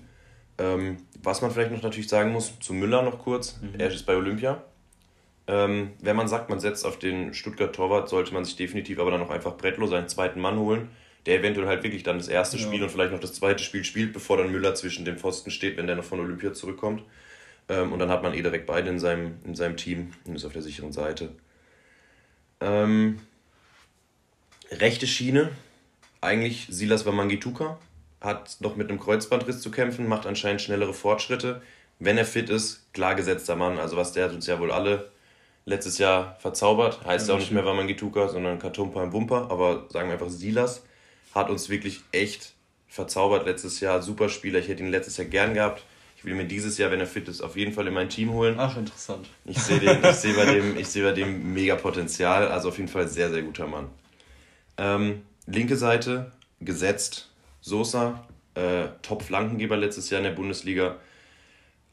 Ähm, 0.57 0.97
was 1.21 1.41
man 1.41 1.51
vielleicht 1.51 1.71
noch 1.71 1.83
natürlich 1.83 2.07
sagen 2.07 2.31
muss, 2.31 2.59
zu 2.59 2.73
Müller 2.73 3.03
noch 3.03 3.19
kurz, 3.19 3.59
mhm. 3.61 3.79
er 3.79 3.91
ist 3.91 4.05
bei 4.05 4.15
Olympia. 4.15 4.63
Ähm, 5.47 5.91
wenn 6.01 6.15
man 6.15 6.27
sagt, 6.27 6.49
man 6.49 6.59
setzt 6.59 6.85
auf 6.85 6.97
den 6.97 7.35
Stuttgart-Torwart, 7.35 8.09
sollte 8.09 8.33
man 8.33 8.43
sich 8.45 8.55
definitiv 8.55 8.97
aber 8.99 9.11
dann 9.11 9.19
noch 9.19 9.29
einfach 9.29 9.57
Bretlo, 9.57 9.85
seinen 9.85 10.09
zweiten 10.09 10.41
Mann 10.41 10.57
holen, 10.57 10.89
der 11.27 11.37
eventuell 11.37 11.67
halt 11.67 11.83
wirklich 11.83 12.01
dann 12.01 12.17
das 12.17 12.29
erste 12.29 12.57
ja. 12.57 12.65
Spiel 12.65 12.81
und 12.81 12.89
vielleicht 12.89 13.11
noch 13.11 13.19
das 13.19 13.33
zweite 13.33 13.63
Spiel 13.63 13.83
spielt, 13.83 14.11
bevor 14.11 14.37
dann 14.37 14.51
Müller 14.51 14.73
zwischen 14.73 15.05
dem 15.05 15.19
Pfosten 15.19 15.51
steht, 15.51 15.77
wenn 15.77 15.85
der 15.85 15.97
noch 15.97 16.03
von 16.03 16.19
Olympia 16.19 16.53
zurückkommt. 16.53 17.03
Ähm, 17.69 17.93
und 17.93 17.99
dann 17.99 18.09
hat 18.09 18.23
man 18.23 18.33
eh 18.33 18.41
direkt 18.41 18.65
beide 18.65 18.89
in 18.89 18.97
seinem, 18.97 19.35
in 19.43 19.53
seinem 19.53 19.77
Team 19.77 20.13
und 20.25 20.35
ist 20.35 20.45
auf 20.45 20.53
der 20.53 20.63
sicheren 20.63 20.91
Seite. 20.91 21.29
Ähm, 22.59 23.19
rechte 24.71 25.05
Schiene, 25.05 25.51
eigentlich 26.25 26.67
Silas 26.69 27.05
Wamangituka, 27.05 27.77
hat 28.21 28.57
noch 28.59 28.75
mit 28.75 28.89
einem 28.89 28.99
Kreuzbandriss 28.99 29.61
zu 29.61 29.71
kämpfen, 29.71 30.07
macht 30.07 30.25
anscheinend 30.25 30.61
schnellere 30.61 30.93
Fortschritte. 30.93 31.61
Wenn 31.99 32.17
er 32.17 32.25
fit 32.25 32.49
ist, 32.49 32.91
klar 32.93 33.15
gesetzter 33.15 33.55
Mann. 33.55 33.77
Also 33.77 33.95
was 33.95 34.11
der 34.11 34.25
hat 34.25 34.33
uns 34.33 34.47
ja 34.47 34.59
wohl 34.59 34.71
alle 34.71 35.11
letztes 35.65 35.97
Jahr 35.97 36.35
verzaubert. 36.39 37.05
Heißt 37.05 37.27
ja 37.27 37.35
auch 37.35 37.39
nicht 37.39 37.51
mehr 37.51 37.65
Wamangituka, 37.65 38.27
sondern 38.27 38.59
Katumpa 38.59 39.03
im 39.03 39.13
Wumper. 39.13 39.49
Aber 39.49 39.85
sagen 39.89 40.09
wir 40.09 40.13
einfach 40.13 40.29
Silas 40.29 40.83
hat 41.33 41.49
uns 41.49 41.69
wirklich 41.69 42.01
echt 42.11 42.53
verzaubert 42.87 43.45
letztes 43.45 43.79
Jahr. 43.79 44.01
Super 44.01 44.29
Spieler. 44.29 44.59
Ich 44.59 44.67
hätte 44.67 44.83
ihn 44.83 44.89
letztes 44.89 45.17
Jahr 45.17 45.27
gern 45.27 45.53
gehabt. 45.53 45.83
Ich 46.17 46.23
will 46.23 46.33
mir 46.33 46.45
dieses 46.45 46.77
Jahr, 46.77 46.91
wenn 46.91 47.01
er 47.01 47.07
fit 47.07 47.27
ist, 47.27 47.41
auf 47.41 47.55
jeden 47.55 47.73
Fall 47.73 47.85
in 47.87 47.93
mein 47.93 48.09
Team 48.09 48.31
holen. 48.31 48.55
Ach, 48.57 48.77
interessant. 48.77 49.27
Ich 49.43 49.59
sehe 49.59 49.79
seh 50.13 50.33
bei, 50.33 50.45
dem, 50.53 50.83
seh 50.83 51.03
bei 51.03 51.11
dem 51.11 51.53
mega 51.53 51.75
Potenzial. 51.75 52.47
Also 52.47 52.69
auf 52.69 52.77
jeden 52.77 52.89
Fall 52.89 53.07
sehr, 53.07 53.29
sehr 53.29 53.41
guter 53.41 53.67
Mann. 53.67 53.89
Ähm, 54.77 55.21
linke 55.45 55.75
Seite 55.75 56.31
gesetzt 56.59 57.29
Sosa, 57.61 58.25
äh, 58.55 58.87
Top-Flankengeber 59.01 59.77
letztes 59.77 60.09
Jahr 60.09 60.19
in 60.19 60.25
der 60.25 60.31
Bundesliga. 60.31 60.97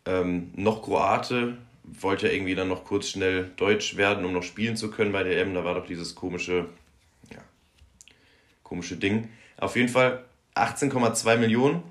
Ähm, 0.04 0.50
noch 0.54 0.82
Kroate, 0.82 1.56
wollte 1.84 2.26
ja 2.26 2.32
irgendwie 2.32 2.54
dann 2.54 2.68
noch 2.68 2.84
kurz 2.84 3.08
schnell 3.08 3.50
Deutsch 3.56 3.96
werden, 3.96 4.24
um 4.24 4.32
noch 4.32 4.42
spielen 4.42 4.76
zu 4.76 4.90
können 4.90 5.12
bei 5.12 5.22
der 5.22 5.40
EM. 5.40 5.54
Da 5.54 5.64
war 5.64 5.74
doch 5.74 5.86
dieses 5.86 6.14
komische, 6.14 6.68
ja, 7.32 7.40
komische 8.62 8.96
Ding. 8.96 9.28
Auf 9.58 9.76
jeden 9.76 9.88
Fall 9.88 10.24
18,2 10.54 11.36
Millionen 11.38 11.82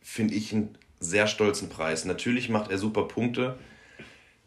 finde 0.00 0.34
ich 0.34 0.52
einen 0.52 0.76
sehr 0.98 1.26
stolzen 1.26 1.68
Preis. 1.68 2.04
Natürlich 2.04 2.48
macht 2.48 2.70
er 2.70 2.78
super 2.78 3.04
Punkte, 3.04 3.58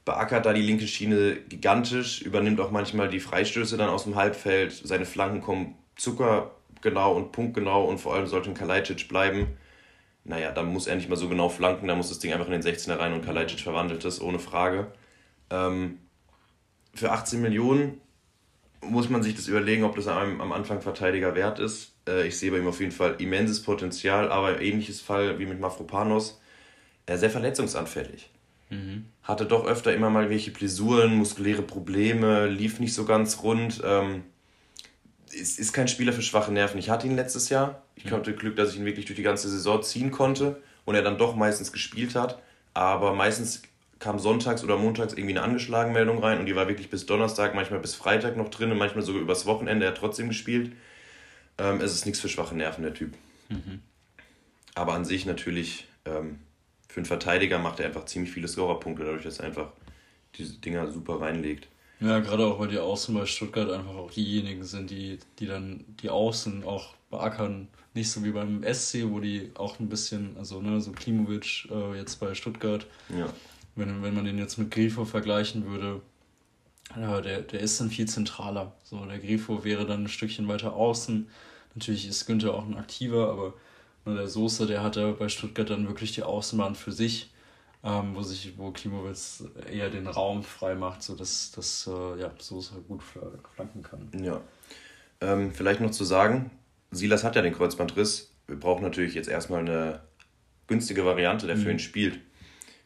beackert 0.06 0.46
da 0.46 0.54
die 0.54 0.62
linke 0.62 0.88
Schiene 0.88 1.38
gigantisch, 1.48 2.22
übernimmt 2.22 2.60
auch 2.60 2.72
manchmal 2.72 3.10
die 3.10 3.20
Freistöße 3.20 3.78
dann 3.78 3.90
aus 3.90 4.04
dem 4.04 4.16
Halbfeld. 4.16 4.74
Seine 4.74 5.06
Flanken 5.06 5.42
kommen 5.42 5.76
Zucker 5.96 6.52
genau 6.82 7.14
und 7.16 7.32
punktgenau 7.32 7.86
und 7.86 8.00
vor 8.00 8.14
allem 8.14 8.28
sollte 8.28 8.50
ein 8.50 8.56
Kalajdzic 8.56 9.08
bleiben. 9.08 9.58
Naja, 10.26 10.52
dann 10.52 10.68
muss 10.68 10.88
er 10.88 10.96
nicht 10.96 11.10
mal 11.10 11.16
so 11.16 11.30
genau 11.30 11.50
flanken, 11.50 11.88
dann 11.88 11.98
muss 11.98 12.10
das 12.10 12.20
Ding 12.20 12.34
einfach 12.34 12.48
in 12.48 12.54
den 12.54 12.62
16er 12.62 13.00
rein 13.00 13.14
und 13.14 13.26
Kalajdzic 13.26 13.60
verwandelt 13.60 14.06
es, 14.06 14.22
ohne 14.22 14.40
Frage. 14.40 14.92
Ähm, 15.50 16.00
für 16.94 17.12
18 17.12 17.42
Millionen 17.42 18.02
muss 18.82 19.10
man 19.10 19.24
sich 19.24 19.36
das 19.36 19.48
überlegen, 19.48 19.84
ob 19.84 19.96
das 19.96 20.08
am, 20.08 20.42
am 20.42 20.52
Anfang 20.52 20.82
Verteidiger 20.82 21.36
wert 21.36 21.60
ist. 21.60 21.94
Äh, 22.08 22.28
ich 22.28 22.38
sehe 22.38 22.52
bei 22.52 22.58
ihm 22.58 22.68
auf 22.68 22.80
jeden 22.80 22.92
Fall 22.92 23.16
immenses 23.20 23.64
Potenzial, 23.64 24.32
aber 24.32 24.62
ähnliches 24.62 25.02
Fall 25.02 25.40
wie 25.40 25.46
mit 25.46 25.60
Mafropanos, 25.60 26.42
äh, 27.06 27.18
sehr 27.18 27.30
verletzungsanfällig. 27.30 28.30
Mhm. 28.74 29.06
Hatte 29.24 29.46
doch 29.46 29.66
öfter 29.66 29.94
immer 29.94 30.10
mal 30.10 30.30
welche 30.30 30.52
Blessuren, 30.52 31.16
muskuläre 31.16 31.62
Probleme, 31.62 32.48
lief 32.48 32.80
nicht 32.80 32.94
so 32.94 33.06
ganz 33.06 33.42
rund. 33.44 33.82
Ähm, 33.86 34.24
ist, 35.32 35.60
ist 35.60 35.74
kein 35.74 35.88
Spieler 35.88 36.14
für 36.14 36.22
schwache 36.22 36.52
Nerven. 36.52 36.78
Ich 36.78 36.90
hatte 36.90 37.08
ihn 37.08 37.16
letztes 37.16 37.50
Jahr. 37.50 37.84
Ich 37.96 38.06
mhm. 38.06 38.12
hatte 38.12 38.34
Glück, 38.34 38.56
dass 38.56 38.72
ich 38.72 38.80
ihn 38.80 38.86
wirklich 38.86 39.06
durch 39.06 39.18
die 39.18 39.24
ganze 39.24 39.50
Saison 39.50 39.82
ziehen 39.82 40.12
konnte 40.12 40.62
und 40.86 40.96
er 40.96 41.02
dann 41.02 41.18
doch 41.18 41.36
meistens 41.36 41.72
gespielt 41.72 42.16
hat. 42.16 42.42
Aber 42.74 43.14
meistens 43.14 43.62
kam 44.00 44.20
sonntags 44.20 44.64
oder 44.64 44.78
montags 44.78 45.14
irgendwie 45.14 45.38
eine 45.38 45.44
Angeschlagenmeldung 45.44 46.20
rein 46.20 46.40
und 46.40 46.46
die 46.46 46.56
war 46.56 46.68
wirklich 46.68 46.90
bis 46.90 47.06
Donnerstag, 47.06 47.56
manchmal 47.56 47.80
bis 47.80 47.96
Freitag 47.96 48.36
noch 48.36 48.50
drin 48.50 48.72
und 48.72 48.78
manchmal 48.78 49.04
sogar 49.04 49.22
übers 49.22 49.46
Wochenende. 49.46 49.86
Er 49.86 49.92
hat 49.92 49.98
trotzdem 49.98 50.28
gespielt. 50.28 50.74
Ähm, 51.58 51.80
es 51.82 51.94
ist 51.94 52.06
nichts 52.06 52.20
für 52.20 52.30
schwache 52.30 52.56
Nerven, 52.56 52.84
der 52.84 52.94
Typ. 52.94 53.14
Mhm. 53.50 53.82
Aber 54.76 54.94
an 54.94 55.06
sich 55.06 55.26
natürlich, 55.26 55.88
ähm, 56.06 56.40
für 56.94 57.00
einen 57.00 57.08
Verteidiger 57.08 57.58
macht 57.58 57.80
er 57.80 57.88
einfach 57.88 58.06
ziemlich 58.06 58.32
viele 58.32 58.48
Scorerpunkte, 58.48 59.04
dadurch, 59.04 59.24
dass 59.24 59.40
er 59.40 59.46
einfach 59.46 59.72
diese 60.36 60.60
Dinger 60.60 60.92
super 60.92 61.20
reinlegt. 61.20 61.68
Ja, 62.00 62.20
gerade 62.20 62.46
auch, 62.46 62.60
weil 62.60 62.68
die 62.68 62.78
Außen 62.78 63.16
bei 63.16 63.26
Stuttgart 63.26 63.72
einfach 63.72 63.96
auch 63.96 64.12
diejenigen 64.12 64.64
sind, 64.64 64.92
die, 64.92 65.18
die 65.40 65.48
dann 65.48 65.86
die 66.04 66.12
Außen 66.12 66.64
auch 66.64 66.94
beackern. 67.10 67.68
Nicht 67.96 68.12
so 68.12 68.24
wie 68.24 68.30
beim 68.30 68.64
SC, 68.64 69.06
wo 69.06 69.20
die 69.20 69.50
auch 69.56 69.80
ein 69.80 69.90
bisschen, 69.90 70.38
also 70.38 70.62
ne, 70.62 70.80
so 70.82 70.92
Klimovic 70.92 71.68
äh, 71.72 71.98
jetzt 71.98 72.20
bei 72.20 72.36
Stuttgart. 72.36 72.86
Ja. 73.10 73.28
Wenn, 73.76 74.04
wenn 74.04 74.14
man 74.14 74.26
den 74.26 74.38
jetzt 74.38 74.60
mit 74.60 74.70
Grifo 74.70 75.04
vergleichen 75.04 75.66
würde, 75.66 76.00
ja, 76.96 77.22
der, 77.22 77.42
der 77.42 77.60
ist 77.60 77.82
dann 77.82 77.90
viel 77.90 78.08
zentraler. 78.08 78.72
So, 78.84 79.04
der 79.04 79.18
Grifo 79.18 79.64
wäre 79.64 79.88
dann 79.88 80.04
ein 80.04 80.10
Stückchen 80.10 80.48
weiter 80.48 80.74
außen. 80.76 81.28
Natürlich 81.74 82.08
ist 82.08 82.28
Günther 82.28 82.54
auch 82.54 82.68
ein 82.68 82.78
aktiver, 82.78 83.30
aber 83.30 83.56
nur 84.06 84.16
der 84.16 84.28
Soße, 84.28 84.68
der 84.68 84.84
hat 84.84 84.96
ja 84.96 85.12
bei 85.12 85.30
Stuttgart 85.30 85.70
dann 85.70 85.88
wirklich 85.88 86.14
die 86.14 86.24
Außenbahn 86.24 86.76
für 86.76 86.92
sich 86.92 87.34
ähm, 87.84 88.16
wo 88.16 88.22
sich, 88.22 88.54
wo 88.58 88.72
Klimowitz 88.72 89.44
eher 89.70 89.90
den 89.90 90.08
Raum 90.08 90.44
frei 90.44 90.76
macht, 90.76 91.04
sodass 91.04 91.52
das 91.52 91.88
äh, 91.88 92.22
ja, 92.22 92.32
Soße 92.38 92.76
gut 92.88 93.02
flanken 93.56 93.84
kann. 93.84 94.10
Ja. 94.24 94.42
Ähm, 95.20 95.52
vielleicht 95.52 95.82
noch 95.82 95.92
zu 95.92 96.06
sagen, 96.06 96.52
Silas 96.92 97.24
hat 97.24 97.36
ja 97.36 97.42
den 97.42 97.54
Kreuzbandriss. 97.54 98.34
Wir 98.48 98.58
brauchen 98.58 98.84
natürlich 98.84 99.16
jetzt 99.16 99.28
erstmal 99.28 99.60
eine 99.60 100.00
günstige 100.68 101.06
Variante, 101.06 101.46
der 101.46 101.58
mhm. 101.58 101.62
für 101.62 101.72
ihn 101.72 101.80
spielt. 101.80 102.20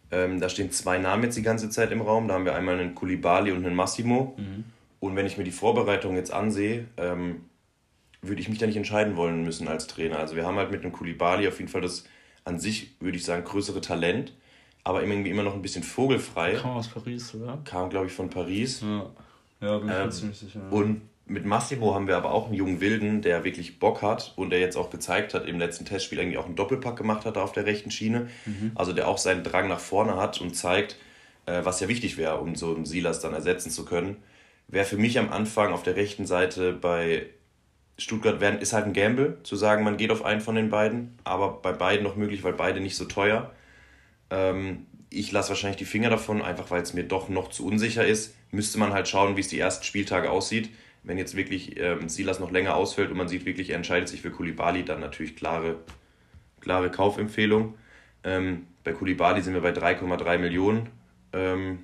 Ähm, 0.10 0.40
da 0.40 0.50
stehen 0.50 0.72
zwei 0.72 0.98
Namen 0.98 1.24
jetzt 1.24 1.38
die 1.38 1.44
ganze 1.44 1.70
Zeit 1.70 1.92
im 1.92 2.02
Raum. 2.02 2.28
Da 2.28 2.34
haben 2.34 2.46
wir 2.46 2.56
einmal 2.56 2.80
einen 2.80 2.96
Kulibali 2.96 3.52
und 3.52 3.66
einen 3.66 3.76
Massimo. 3.76 4.36
Mhm. 4.38 4.66
Und 5.00 5.16
wenn 5.16 5.28
ich 5.28 5.38
mir 5.38 5.44
die 5.44 5.52
Vorbereitung 5.52 6.16
jetzt 6.16 6.34
ansehe, 6.34 6.88
ähm, 6.98 7.42
würde 8.22 8.42
ich 8.42 8.50
mich 8.50 8.60
da 8.60 8.66
nicht 8.66 8.78
entscheiden 8.78 9.16
wollen 9.16 9.44
müssen 9.44 9.68
als 9.68 9.88
Trainer. 9.88 10.20
Also 10.20 10.36
wir 10.36 10.46
haben 10.46 10.58
halt 10.58 10.72
mit 10.72 10.84
einem 10.84 10.92
Kulibali 10.92 11.48
auf 11.48 11.60
jeden 11.60 11.72
Fall 11.72 11.82
das 11.82 12.06
an 12.44 12.60
sich, 12.60 12.96
würde 13.00 13.18
ich 13.18 13.26
sagen, 13.26 13.44
größere 13.44 13.82
Talent 13.82 14.34
aber 14.88 15.04
irgendwie 15.04 15.30
immer 15.30 15.44
noch 15.44 15.54
ein 15.54 15.62
bisschen 15.62 15.84
vogelfrei. 15.84 16.54
Kam 16.54 16.78
aus 16.78 16.88
Paris, 16.88 17.36
oder? 17.36 17.60
Kam, 17.66 17.90
glaube 17.90 18.06
ich, 18.06 18.14
von 18.14 18.30
Paris. 18.30 18.82
Ja, 18.82 19.10
ja 19.60 19.78
bin 19.80 19.90
ich 19.90 19.96
ähm, 19.96 20.12
ziemlich 20.12 20.38
sicher. 20.38 20.62
Und 20.72 21.02
mit 21.26 21.46
Massimo 21.46 21.94
haben 21.94 22.08
wir 22.08 22.16
aber 22.16 22.32
auch 22.32 22.46
einen 22.46 22.54
jungen 22.54 22.80
Wilden, 22.80 23.22
der 23.22 23.44
wirklich 23.44 23.80
Bock 23.80 24.02
hat 24.02 24.32
und 24.38 24.50
der 24.50 24.62
jetzt 24.62 24.78
auch 24.78 24.90
gezeigt 24.90 25.34
hat, 25.34 25.46
im 25.46 25.60
letzten 25.60 25.84
Testspiel 25.84 26.22
eigentlich 26.22 26.38
auch 26.38 26.46
einen 26.46 26.56
Doppelpack 26.56 26.96
gemacht 26.96 27.26
hat 27.26 27.38
auf 27.38 27.52
der 27.52 27.66
rechten 27.66 27.92
Schiene. 27.92 28.30
Mhm. 28.46 28.72
Also 28.76 28.94
der 28.94 29.10
auch 29.10 29.18
seinen 29.18 29.44
Drang 29.44 29.68
nach 29.68 29.82
vorne 29.82 30.16
hat 30.16 30.40
und 30.40 30.56
zeigt, 30.56 30.96
äh, 31.48 31.66
was 31.66 31.82
ja 31.82 31.90
wichtig 31.90 32.16
wäre, 32.16 32.40
um 32.40 32.56
so 32.56 32.74
einen 32.74 32.86
Silas 32.86 33.20
dann 33.20 33.34
ersetzen 33.34 33.72
zu 33.72 33.84
können. 33.84 34.16
Wäre 34.70 34.86
für 34.86 34.98
mich 34.98 35.20
am 35.20 35.34
Anfang 35.34 35.74
auf 35.74 35.84
der 35.84 35.98
rechten 35.98 36.26
Seite 36.26 36.72
bei 36.72 37.26
Stuttgart 37.98 38.40
werden, 38.40 38.60
ist 38.60 38.74
halt 38.74 38.86
ein 38.86 38.94
Gamble, 38.94 39.38
zu 39.44 39.56
sagen, 39.56 39.84
man 39.84 39.98
geht 39.98 40.12
auf 40.12 40.24
einen 40.24 40.42
von 40.42 40.56
den 40.56 40.70
beiden, 40.70 41.18
aber 41.24 41.54
bei 41.62 41.72
beiden 41.72 42.04
noch 42.04 42.16
möglich, 42.16 42.44
weil 42.44 42.54
beide 42.54 42.80
nicht 42.80 42.96
so 42.96 43.06
teuer. 43.06 43.52
Ähm, 44.30 44.86
ich 45.10 45.32
lasse 45.32 45.50
wahrscheinlich 45.50 45.78
die 45.78 45.86
Finger 45.86 46.10
davon, 46.10 46.42
einfach 46.42 46.70
weil 46.70 46.82
es 46.82 46.94
mir 46.94 47.04
doch 47.04 47.30
noch 47.30 47.50
zu 47.50 47.66
unsicher 47.66 48.06
ist. 48.06 48.36
Müsste 48.52 48.78
man 48.78 48.94
halt 48.94 49.08
schauen, 49.08 49.36
wie 49.36 49.42
es 49.42 49.48
die 49.48 49.60
ersten 49.60 49.84
Spieltage 49.84 50.30
aussieht. 50.30 50.70
Wenn 51.04 51.18
jetzt 51.18 51.36
wirklich 51.36 51.80
ähm, 51.80 52.10
Silas 52.10 52.40
noch 52.40 52.52
länger 52.52 52.76
ausfällt 52.76 53.10
und 53.10 53.18
man 53.18 53.28
sieht 53.28 53.46
wirklich, 53.46 53.70
er 53.70 53.78
entscheidet 53.78 54.10
sich 54.10 54.22
für 54.22 54.32
Kulibali, 54.32 54.84
dann 54.84 55.00
natürlich 55.00 55.36
klare, 55.36 55.78
klare 56.60 56.92
Kaufempfehlung. 56.92 57.76
Ähm, 58.24 58.68
bei 58.84 58.92
Kulibali 58.92 59.42
sind 59.42 59.54
wir 59.54 59.62
bei 59.62 59.72
3,3 59.72 60.38
Millionen, 60.38 60.90
ähm, 61.34 61.80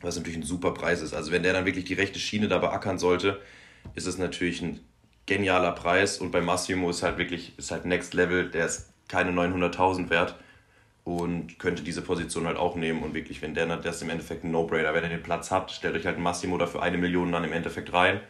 was 0.00 0.16
natürlich 0.16 0.38
ein 0.38 0.44
super 0.44 0.72
Preis 0.72 1.02
ist. 1.02 1.12
Also 1.12 1.32
wenn 1.32 1.42
der 1.42 1.52
dann 1.52 1.66
wirklich 1.66 1.84
die 1.84 1.94
rechte 1.94 2.18
Schiene 2.20 2.48
da 2.48 2.58
beackern 2.58 2.98
sollte, 2.98 3.40
ist 3.94 4.06
es 4.06 4.18
natürlich 4.18 4.62
ein 4.62 4.80
genialer 5.26 5.72
Preis. 5.72 6.18
Und 6.18 6.30
bei 6.30 6.40
Massimo 6.40 6.90
ist 6.90 7.02
halt 7.02 7.18
wirklich 7.18 7.58
ist 7.58 7.70
halt 7.70 7.84
Next 7.84 8.14
Level, 8.14 8.50
der 8.50 8.66
ist 8.66 8.92
keine 9.08 9.30
900.000 9.30 10.10
wert 10.10 10.36
und 11.04 11.58
könnte 11.58 11.82
diese 11.82 12.02
Position 12.02 12.46
halt 12.46 12.56
auch 12.56 12.74
nehmen. 12.74 13.02
Und 13.02 13.14
wirklich, 13.14 13.42
wenn 13.42 13.54
der, 13.54 13.66
das 13.76 13.96
ist 13.96 14.02
im 14.02 14.10
Endeffekt 14.10 14.44
ein 14.44 14.50
No-Brainer, 14.50 14.94
wenn 14.94 15.04
ihr 15.04 15.10
den 15.10 15.22
Platz 15.22 15.50
habt, 15.50 15.70
stellt 15.70 15.94
euch 15.94 16.06
halt 16.06 16.18
Massimo 16.18 16.58
dafür 16.58 16.82
eine 16.82 16.98
Million 16.98 17.30
dann 17.30 17.44
im 17.44 17.52
Endeffekt 17.52 17.92
rein. 17.92 18.20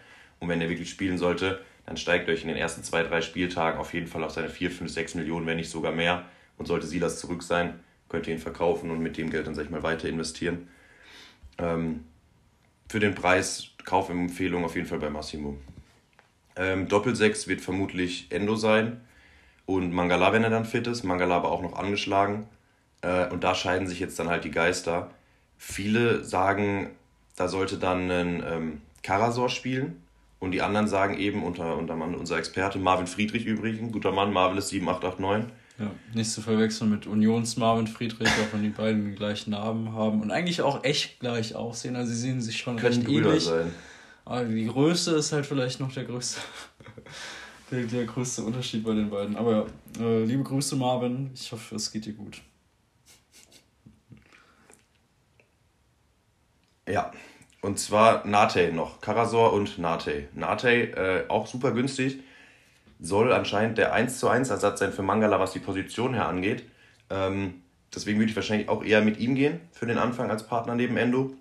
Und 0.40 0.48
wenn 0.48 0.60
er 0.60 0.68
wirklich 0.68 0.90
spielen 0.90 1.16
sollte, 1.16 1.62
dann 1.86 1.96
steigt 1.96 2.28
euch 2.28 2.42
in 2.42 2.48
den 2.48 2.56
ersten 2.56 2.82
zwei, 2.82 3.02
drei 3.02 3.22
Spieltagen 3.22 3.78
auf 3.78 3.94
jeden 3.94 4.08
Fall 4.08 4.24
auf 4.24 4.32
seine 4.32 4.50
4, 4.50 4.70
5, 4.70 4.90
6 4.90 5.14
Millionen, 5.14 5.46
wenn 5.46 5.56
nicht 5.56 5.70
sogar 5.70 5.92
mehr. 5.92 6.26
Und 6.58 6.66
sollte 6.66 6.86
Silas 6.86 7.20
zurück 7.20 7.42
sein, 7.42 7.80
könnt 8.08 8.26
ihr 8.26 8.34
ihn 8.34 8.40
verkaufen 8.40 8.90
und 8.90 9.00
mit 9.00 9.16
dem 9.16 9.30
Geld 9.30 9.46
dann, 9.46 9.54
sag 9.54 9.64
ich 9.64 9.70
mal, 9.70 9.82
weiter 9.82 10.08
investieren. 10.08 10.68
Ähm, 11.58 12.04
für 12.88 13.00
den 13.00 13.14
Preis 13.14 13.68
Kaufempfehlung 13.84 14.64
auf 14.64 14.74
jeden 14.74 14.86
Fall 14.86 14.98
bei 14.98 15.10
Massimo. 15.10 15.56
Ähm, 16.56 16.88
Doppelsechs 16.88 17.48
wird 17.48 17.60
vermutlich 17.60 18.26
Endo 18.30 18.56
sein 18.56 19.00
und 19.66 19.92
Mangala, 19.92 20.32
wenn 20.32 20.42
er 20.42 20.50
dann 20.50 20.64
fit 20.64 20.86
ist. 20.86 21.04
Mangala 21.04 21.36
aber 21.36 21.50
auch 21.50 21.62
noch 21.62 21.74
angeschlagen. 21.74 22.46
Äh, 23.02 23.28
und 23.28 23.44
da 23.44 23.54
scheiden 23.54 23.86
sich 23.86 24.00
jetzt 24.00 24.18
dann 24.18 24.28
halt 24.28 24.44
die 24.44 24.50
Geister. 24.50 25.10
Viele 25.58 26.24
sagen, 26.24 26.90
da 27.36 27.48
sollte 27.48 27.76
dann 27.76 28.10
ein 28.10 28.44
ähm, 28.46 28.80
Karasor 29.02 29.48
spielen. 29.48 30.02
Und 30.38 30.52
die 30.52 30.62
anderen 30.62 30.86
sagen 30.86 31.18
eben, 31.18 31.42
unter, 31.42 31.76
unter 31.76 31.94
unser 31.94 32.38
Experte 32.38 32.78
Marvin 32.78 33.06
Friedrich 33.06 33.46
übrigens, 33.46 33.92
guter 33.92 34.12
Mann, 34.12 34.32
Marvel 34.32 34.58
ist 34.58 34.68
7889. 34.68 35.52
Ja, 35.78 35.90
nicht 36.14 36.30
zu 36.30 36.40
verwechseln 36.40 36.90
mit 36.90 37.06
Unions 37.06 37.56
Marvin 37.56 37.86
Friedrich, 37.86 38.28
auch 38.28 38.52
wenn 38.52 38.62
die 38.62 38.70
beiden 38.70 39.04
den 39.04 39.14
gleichen 39.14 39.50
Namen 39.50 39.92
haben 39.92 40.22
und 40.22 40.30
eigentlich 40.30 40.62
auch 40.62 40.84
echt 40.84 41.20
gleich 41.20 41.54
aussehen. 41.54 41.96
Also 41.96 42.12
sie 42.12 42.18
sehen 42.18 42.40
sich 42.40 42.56
schon 42.56 42.76
Können 42.76 42.96
recht 42.96 43.08
ähnlich. 43.08 43.44
Sein. 43.44 43.74
Aber 44.26 44.44
die 44.44 44.66
Größe 44.66 45.16
ist 45.16 45.32
halt 45.32 45.46
vielleicht 45.46 45.78
noch 45.78 45.92
der 45.92 46.04
größte, 46.04 46.40
der, 47.70 47.84
der 47.84 48.04
größte 48.06 48.42
Unterschied 48.42 48.82
bei 48.84 48.92
den 48.92 49.08
beiden. 49.08 49.36
Aber 49.36 49.68
ja, 49.98 50.04
äh, 50.04 50.24
liebe 50.24 50.42
Grüße, 50.42 50.74
Marvin. 50.74 51.30
Ich 51.32 51.52
hoffe, 51.52 51.76
es 51.76 51.92
geht 51.92 52.06
dir 52.06 52.12
gut. 52.12 52.42
Ja, 56.88 57.12
und 57.62 57.78
zwar 57.78 58.26
Nate 58.26 58.72
noch. 58.72 59.00
Karasor 59.00 59.52
und 59.52 59.78
Nate. 59.78 60.28
Nate, 60.34 60.70
äh, 60.96 61.28
auch 61.28 61.46
super 61.46 61.70
günstig. 61.70 62.18
Soll 62.98 63.32
anscheinend 63.32 63.78
der 63.78 63.92
1 63.92 64.18
zu 64.18 64.28
1 64.28 64.50
Ersatz 64.50 64.80
sein 64.80 64.92
für 64.92 65.02
Mangala, 65.02 65.38
was 65.38 65.52
die 65.52 65.60
Position 65.60 66.14
her 66.14 66.26
angeht. 66.26 66.64
Ähm, 67.10 67.62
deswegen 67.94 68.18
würde 68.18 68.30
ich 68.30 68.36
wahrscheinlich 68.36 68.68
auch 68.68 68.82
eher 68.82 69.02
mit 69.02 69.20
ihm 69.20 69.36
gehen 69.36 69.60
für 69.70 69.86
den 69.86 69.98
Anfang 69.98 70.30
als 70.30 70.48
Partner 70.48 70.74
neben 70.74 70.96
Endo. 70.96 71.32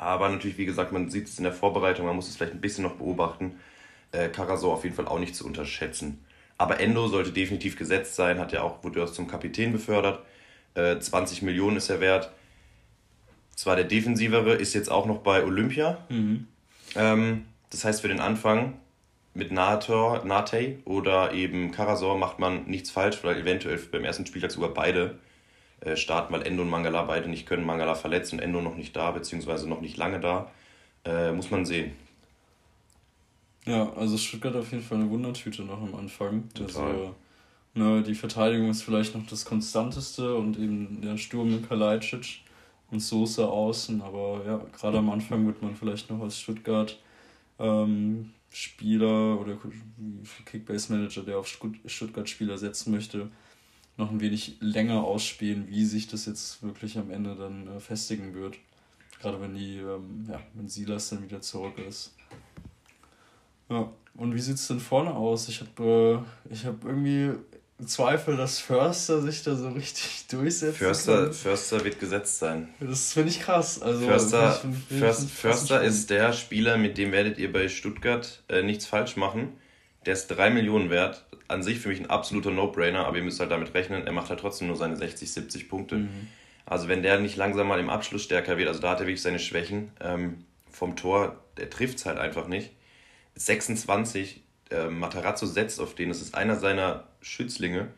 Aber 0.00 0.30
natürlich, 0.30 0.56
wie 0.56 0.64
gesagt, 0.64 0.92
man 0.92 1.10
sieht 1.10 1.28
es 1.28 1.36
in 1.36 1.44
der 1.44 1.52
Vorbereitung, 1.52 2.06
man 2.06 2.16
muss 2.16 2.26
es 2.26 2.36
vielleicht 2.36 2.54
ein 2.54 2.60
bisschen 2.62 2.84
noch 2.84 2.94
beobachten. 2.94 3.60
Äh, 4.12 4.30
Karasor 4.30 4.72
auf 4.72 4.84
jeden 4.84 4.96
Fall 4.96 5.06
auch 5.06 5.18
nicht 5.18 5.36
zu 5.36 5.44
unterschätzen. 5.44 6.24
Aber 6.56 6.80
Endo 6.80 7.06
sollte 7.06 7.32
definitiv 7.32 7.76
gesetzt 7.76 8.14
sein, 8.16 8.38
hat 8.38 8.52
ja 8.52 8.62
auch, 8.62 8.82
wurde 8.82 9.00
ja 9.00 9.06
zum 9.06 9.28
Kapitän 9.28 9.72
befördert. 9.72 10.24
Äh, 10.72 10.98
20 10.98 11.42
Millionen 11.42 11.76
ist 11.76 11.90
er 11.90 12.00
wert. 12.00 12.32
Zwar 13.54 13.76
der 13.76 13.84
defensivere, 13.84 14.54
ist 14.54 14.72
jetzt 14.72 14.90
auch 14.90 15.04
noch 15.04 15.18
bei 15.18 15.44
Olympia. 15.44 15.98
Mhm. 16.08 16.46
Ähm, 16.96 17.44
das 17.68 17.84
heißt, 17.84 18.00
für 18.00 18.08
den 18.08 18.20
Anfang 18.20 18.78
mit 19.34 19.52
Nator, 19.52 20.24
Nate 20.24 20.78
oder 20.86 21.34
eben 21.34 21.72
Karasor 21.72 22.16
macht 22.16 22.38
man 22.38 22.64
nichts 22.64 22.90
falsch, 22.90 23.22
weil 23.22 23.36
eventuell 23.36 23.76
beim 23.76 24.04
ersten 24.04 24.24
Spieltag 24.24 24.50
sogar 24.50 24.70
beide 24.70 25.18
äh, 25.80 25.96
starten, 25.96 26.32
weil 26.32 26.42
Endo 26.42 26.62
und 26.62 26.70
Mangala 26.70 27.02
beide 27.02 27.28
nicht 27.28 27.46
können. 27.46 27.64
Mangala 27.64 27.94
verletzt 27.94 28.32
und 28.32 28.38
Endo 28.40 28.60
noch 28.60 28.76
nicht 28.76 28.94
da, 28.96 29.10
beziehungsweise 29.10 29.68
noch 29.68 29.80
nicht 29.80 29.96
lange 29.96 30.20
da. 30.20 30.50
Äh, 31.04 31.32
muss 31.32 31.50
man 31.50 31.64
sehen. 31.64 31.92
Ja, 33.66 33.92
also 33.94 34.16
Stuttgart 34.18 34.56
auf 34.56 34.70
jeden 34.72 34.82
Fall 34.82 34.98
eine 34.98 35.10
Wundertüte 35.10 35.62
noch 35.62 35.80
am 35.80 35.94
Anfang. 35.94 36.48
Total. 36.54 36.90
Also, 36.90 37.14
ne, 37.74 38.02
die 38.02 38.14
Verteidigung 38.14 38.70
ist 38.70 38.82
vielleicht 38.82 39.14
noch 39.14 39.26
das 39.26 39.44
Konstanteste 39.44 40.34
und 40.34 40.58
eben 40.58 41.00
der 41.02 41.16
Sturm 41.16 41.50
mit 41.50 41.68
Kalajdzic 41.68 42.40
und 42.90 43.00
Soße 43.00 43.46
außen, 43.46 44.02
aber 44.02 44.42
ja, 44.44 44.60
gerade 44.76 44.98
am 44.98 45.10
Anfang 45.10 45.46
wird 45.46 45.62
man 45.62 45.76
vielleicht 45.76 46.10
noch 46.10 46.20
als 46.20 46.38
Stuttgart 46.40 46.98
ähm, 47.58 48.32
Spieler 48.50 49.40
oder 49.40 49.56
Kickbase 50.44 50.92
Manager, 50.92 51.22
der 51.22 51.38
auf 51.38 51.46
Stuttgart 51.86 52.28
Spieler 52.28 52.58
setzen 52.58 52.90
möchte, 52.90 53.30
noch 53.96 54.10
ein 54.10 54.20
wenig 54.20 54.56
länger 54.60 55.04
ausspielen, 55.04 55.68
wie 55.68 55.84
sich 55.84 56.08
das 56.08 56.26
jetzt 56.26 56.62
wirklich 56.62 56.98
am 56.98 57.10
Ende 57.10 57.34
dann 57.34 57.68
äh, 57.68 57.80
festigen 57.80 58.34
wird. 58.34 58.56
Gerade 59.20 59.40
wenn 59.40 59.54
die, 59.54 59.76
ähm, 59.76 60.26
ja, 60.28 60.40
wenn 60.54 60.68
Silas 60.68 61.10
dann 61.10 61.22
wieder 61.22 61.40
zurück 61.40 61.78
ist. 61.78 62.14
Ja, 63.68 63.92
und 64.14 64.34
wie 64.34 64.40
sieht 64.40 64.56
es 64.56 64.66
denn 64.66 64.80
vorne 64.80 65.14
aus? 65.14 65.48
Ich 65.48 65.60
habe 65.60 66.24
äh, 66.50 66.56
hab 66.64 66.84
irgendwie 66.84 67.34
Zweifel, 67.86 68.36
dass 68.36 68.58
Förster 68.58 69.20
sich 69.22 69.42
da 69.42 69.54
so 69.54 69.68
richtig 69.70 70.26
durchsetzt. 70.30 70.78
Förster, 70.78 71.32
Förster 71.32 71.84
wird 71.84 72.00
gesetzt 72.00 72.38
sein. 72.38 72.68
Das 72.80 73.12
finde 73.12 73.30
ich 73.30 73.40
krass. 73.40 73.80
Also, 73.80 74.06
Förster, 74.06 74.60
ich, 74.62 74.96
ich, 74.96 74.98
Förster, 74.98 75.28
Förster 75.28 75.82
ist 75.82 76.10
der 76.10 76.32
Spieler, 76.32 76.76
mit 76.76 76.98
dem 76.98 77.12
werdet 77.12 77.38
ihr 77.38 77.52
bei 77.52 77.68
Stuttgart 77.68 78.42
äh, 78.48 78.62
nichts 78.62 78.86
falsch 78.86 79.16
machen. 79.16 79.52
Der 80.06 80.14
ist 80.14 80.28
3 80.28 80.50
Millionen 80.50 80.90
wert. 80.90 81.24
An 81.48 81.62
sich 81.62 81.80
für 81.80 81.88
mich 81.88 82.00
ein 82.00 82.08
absoluter 82.08 82.50
No-Brainer, 82.50 83.06
aber 83.06 83.16
ihr 83.16 83.24
müsst 83.24 83.40
halt 83.40 83.50
damit 83.50 83.74
rechnen, 83.74 84.06
er 84.06 84.12
macht 84.12 84.30
halt 84.30 84.40
trotzdem 84.40 84.68
nur 84.68 84.76
seine 84.76 84.96
60, 84.96 85.32
70 85.32 85.68
Punkte. 85.68 85.96
Mhm. 85.96 86.28
Also 86.64 86.86
wenn 86.86 87.02
der 87.02 87.18
nicht 87.18 87.36
langsam 87.36 87.66
mal 87.66 87.80
im 87.80 87.90
Abschluss 87.90 88.22
stärker 88.22 88.56
wird, 88.56 88.68
also 88.68 88.80
da 88.80 88.90
hat 88.90 89.00
er 89.00 89.06
wirklich 89.06 89.22
seine 89.22 89.40
Schwächen 89.40 89.90
ähm, 90.00 90.44
vom 90.70 90.94
Tor, 90.94 91.42
der 91.56 91.68
trifft 91.68 91.98
es 91.98 92.06
halt 92.06 92.18
einfach 92.18 92.46
nicht. 92.46 92.70
26, 93.34 94.42
äh, 94.70 94.88
Matarazzo 94.88 95.46
setzt 95.46 95.80
auf 95.80 95.96
den, 95.96 96.10
das 96.10 96.20
ist 96.20 96.36
einer 96.36 96.56
seiner 96.56 97.08
Schützlinge, 97.20 97.88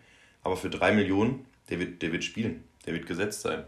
aber 0.43 0.57
für 0.57 0.71
3 0.71 0.93
Millionen, 0.93 1.45
der 1.69 1.79
wird, 1.79 2.01
der 2.01 2.13
wird 2.13 2.25
spielen, 2.25 2.65
der 2.87 2.95
wird 2.95 3.07
gesetzt 3.07 3.43
sein. 3.43 3.65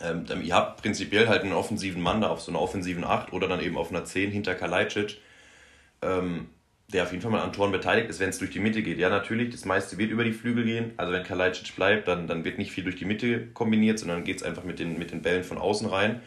Ähm, 0.00 0.26
ihr 0.42 0.54
habt 0.54 0.82
prinzipiell 0.82 1.28
halt 1.28 1.42
einen 1.42 1.52
offensiven 1.52 2.02
Mann 2.02 2.20
da 2.20 2.28
auf 2.28 2.40
so 2.40 2.50
einer 2.50 2.60
offensiven 2.60 3.04
8 3.04 3.32
oder 3.32 3.48
dann 3.48 3.60
eben 3.60 3.78
auf 3.78 3.90
einer 3.90 4.04
10 4.04 4.30
hinter 4.30 4.54
Kalajdzic. 4.54 5.18
Ähm, 6.02 6.48
der 6.92 7.02
auf 7.02 7.10
jeden 7.10 7.22
Fall 7.22 7.32
mal 7.32 7.42
an 7.42 7.52
Toren 7.52 7.72
beteiligt 7.72 8.08
ist, 8.08 8.20
wenn 8.20 8.28
es 8.28 8.38
durch 8.38 8.52
die 8.52 8.60
Mitte 8.60 8.82
geht. 8.82 8.98
Ja, 8.98 9.08
natürlich, 9.08 9.50
das 9.50 9.64
meiste 9.64 9.98
wird 9.98 10.10
über 10.10 10.22
die 10.22 10.32
Flügel 10.32 10.64
gehen. 10.64 10.92
Also 10.96 11.12
wenn 11.12 11.24
Kalajdzic 11.24 11.74
bleibt, 11.74 12.06
dann, 12.06 12.28
dann 12.28 12.44
wird 12.44 12.58
nicht 12.58 12.70
viel 12.70 12.84
durch 12.84 12.96
die 12.96 13.04
Mitte 13.04 13.48
kombiniert, 13.48 13.98
sondern 13.98 14.22
geht 14.22 14.36
es 14.36 14.42
einfach 14.44 14.62
mit 14.62 14.78
den, 14.78 14.98
mit 14.98 15.10
den 15.10 15.22
Bällen 15.22 15.42
von 15.42 15.58
außen 15.58 15.88
rein. 15.88 16.20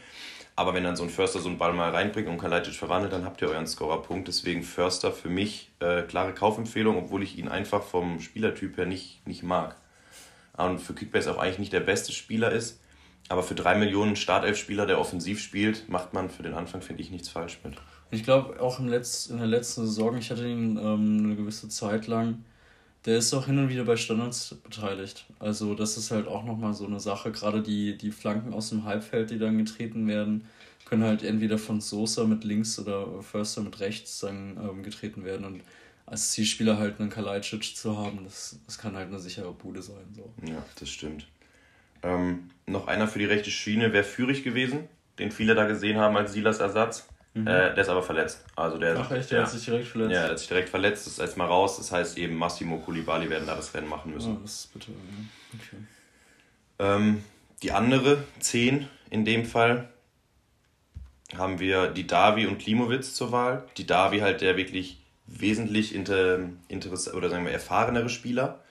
Aber 0.58 0.74
wenn 0.74 0.84
dann 0.84 0.98
so 0.98 1.04
ein 1.04 1.10
Förster 1.10 1.40
so 1.40 1.48
einen 1.48 1.58
Ball 1.58 1.72
mal 1.72 1.92
reinbringt 1.92 2.28
und 2.28 2.38
Kalajdzic 2.38 2.74
verwandelt, 2.74 3.14
dann 3.14 3.24
habt 3.24 3.42
ihr 3.42 3.48
euren 3.48 3.66
Scorerpunkt. 3.66 4.28
Deswegen 4.28 4.64
Förster 4.64 5.14
für 5.14 5.30
mich 5.30 5.72
äh, 5.80 6.02
klare 6.02 6.34
Kaufempfehlung, 6.34 6.98
obwohl 6.98 7.24
ich 7.24 7.38
ihn 7.38 7.48
einfach 7.48 7.82
vom 7.82 8.20
Spielertyp 8.20 8.76
her 8.76 8.86
nicht, 8.86 9.26
nicht 9.26 9.42
mag. 9.42 9.78
Und 10.58 10.80
für 10.80 10.94
Kickbase 10.94 11.34
auch 11.34 11.38
eigentlich 11.38 11.60
nicht 11.60 11.72
der 11.72 11.80
beste 11.80 12.12
Spieler 12.12 12.52
ist. 12.52 12.82
Aber 13.30 13.44
für 13.44 13.56
drei 13.56 13.76
Millionen 13.76 14.18
Startelf-Spieler, 14.18 14.86
der 14.86 15.00
offensiv 15.00 15.40
spielt, 15.40 15.88
macht 15.88 16.14
man 16.14 16.30
für 16.30 16.44
den 16.44 16.54
Anfang, 16.54 16.82
finde 16.82 17.04
ich, 17.04 17.12
nichts 17.12 17.30
falsch 17.30 17.60
mit. 17.64 17.76
Ich 18.12 18.24
glaube, 18.24 18.60
auch 18.60 18.80
im 18.80 18.88
Letz-, 18.88 19.30
in 19.30 19.38
der 19.38 19.48
letzten 19.48 19.86
Saison, 19.86 20.18
ich 20.18 20.32
hatte 20.32 20.48
ihn 20.48 20.78
ähm, 20.78 21.26
eine 21.26 21.36
gewisse 21.36 21.70
Zeit 21.70 22.08
lang, 22.08 22.44
der 23.06 23.18
ist 23.18 23.34
auch 23.34 23.46
hin 23.46 23.58
und 23.58 23.70
wieder 23.70 23.86
bei 23.86 23.96
Standards 23.96 24.56
beteiligt. 24.64 25.26
Also 25.40 25.74
das 25.74 25.98
ist 25.98 26.12
halt 26.12 26.28
auch 26.28 26.44
nochmal 26.44 26.74
so 26.74 26.86
eine 26.86 27.00
Sache. 27.00 27.32
Gerade 27.32 27.62
die, 27.62 27.98
die 27.98 28.12
Flanken 28.12 28.54
aus 28.54 28.70
dem 28.70 28.84
Halbfeld, 28.84 29.30
die 29.30 29.40
dann 29.40 29.58
getreten 29.58 30.08
werden, 30.08 30.46
können 30.86 31.04
halt 31.04 31.24
entweder 31.24 31.58
von 31.58 31.82
Sosa 31.82 32.26
mit 32.26 32.44
links 32.44 32.80
oder 32.80 33.22
Förster 33.22 33.62
mit 33.62 33.80
rechts 33.80 34.20
dann 34.20 34.58
ähm, 34.58 34.84
getreten 34.84 35.24
werden. 35.24 35.46
Und 35.46 35.62
als 36.06 36.32
Zielspieler 36.32 36.78
halt 36.78 37.00
einen 37.00 37.10
Kalajdzic 37.10 37.76
zu 37.76 37.98
haben, 37.98 38.24
das, 38.24 38.60
das 38.66 38.78
kann 38.78 38.96
halt 38.96 39.08
eine 39.08 39.20
sichere 39.20 39.54
Bude 39.54 39.82
sein. 39.82 40.06
So. 40.16 40.34
Ja, 40.46 40.66
das 40.80 40.90
stimmt. 40.90 41.28
Ähm, 42.02 42.50
noch 42.66 42.88
einer 42.88 43.08
für 43.08 43.20
die 43.20 43.26
rechte 43.26 43.52
Schiene 43.52 43.94
wäre 43.94 44.04
Führig 44.04 44.44
gewesen, 44.44 44.88
den 45.20 45.32
viele 45.32 45.56
da 45.56 45.68
gesehen 45.68 45.98
haben 45.98 46.18
als 46.18 46.34
Silas 46.34 46.60
Ersatz. 46.60 47.08
Mhm. 47.34 47.48
Äh, 47.48 47.74
der 47.74 47.78
ist 47.78 47.90
aber 47.90 48.02
verletzt. 48.02 48.44
Also 48.56 48.78
der, 48.78 48.98
Ach 48.98 49.12
echt, 49.12 49.30
der, 49.32 49.40
der 49.40 49.46
hat 49.46 49.52
sich 49.52 49.64
direkt 49.64 49.88
verletzt? 49.88 50.12
Ja, 50.12 50.22
der 50.22 50.32
hat 50.32 50.40
sich 50.40 50.48
direkt 50.48 50.70
verletzt, 50.70 51.06
das 51.06 51.14
ist 51.14 51.20
jetzt 51.20 51.38
mal 51.38 51.46
raus. 51.46 51.78
Das 51.78 51.92
heißt 51.92 52.18
eben, 52.18 52.36
Massimo 52.36 52.80
Kulibali 52.80 53.30
werden 53.30 53.48
da 53.48 53.56
das 53.56 53.74
Rennen 53.74 53.88
machen 53.88 54.14
müssen. 54.14 54.38
Oh, 54.38 54.40
das 54.42 54.56
ist 54.56 54.74
bitte, 54.74 54.92
ja. 54.92 54.98
okay. 55.54 55.84
Ähm, 56.80 57.24
die 57.62 57.72
andere 57.72 58.24
10 58.40 58.88
in 59.10 59.26
dem 59.26 59.46
Fall 59.46 59.90
haben 61.38 61.60
wir 61.60 61.88
die 61.88 62.08
Davi 62.08 62.48
und 62.48 62.58
Klimowitz 62.58 63.14
zur 63.14 63.32
Wahl. 63.32 63.66
Die 63.78 63.86
Davi 63.86 64.20
halt 64.20 64.42
der 64.42 64.58
wirklich 64.58 65.00
wesentlich 65.28 65.94
inter, 65.94 66.40
interess 66.68 67.14
oder 67.14 67.30
sagen 67.30 67.46
wir 67.46 67.52
erfahrenere 67.52 68.10
Spieler. 68.10 68.64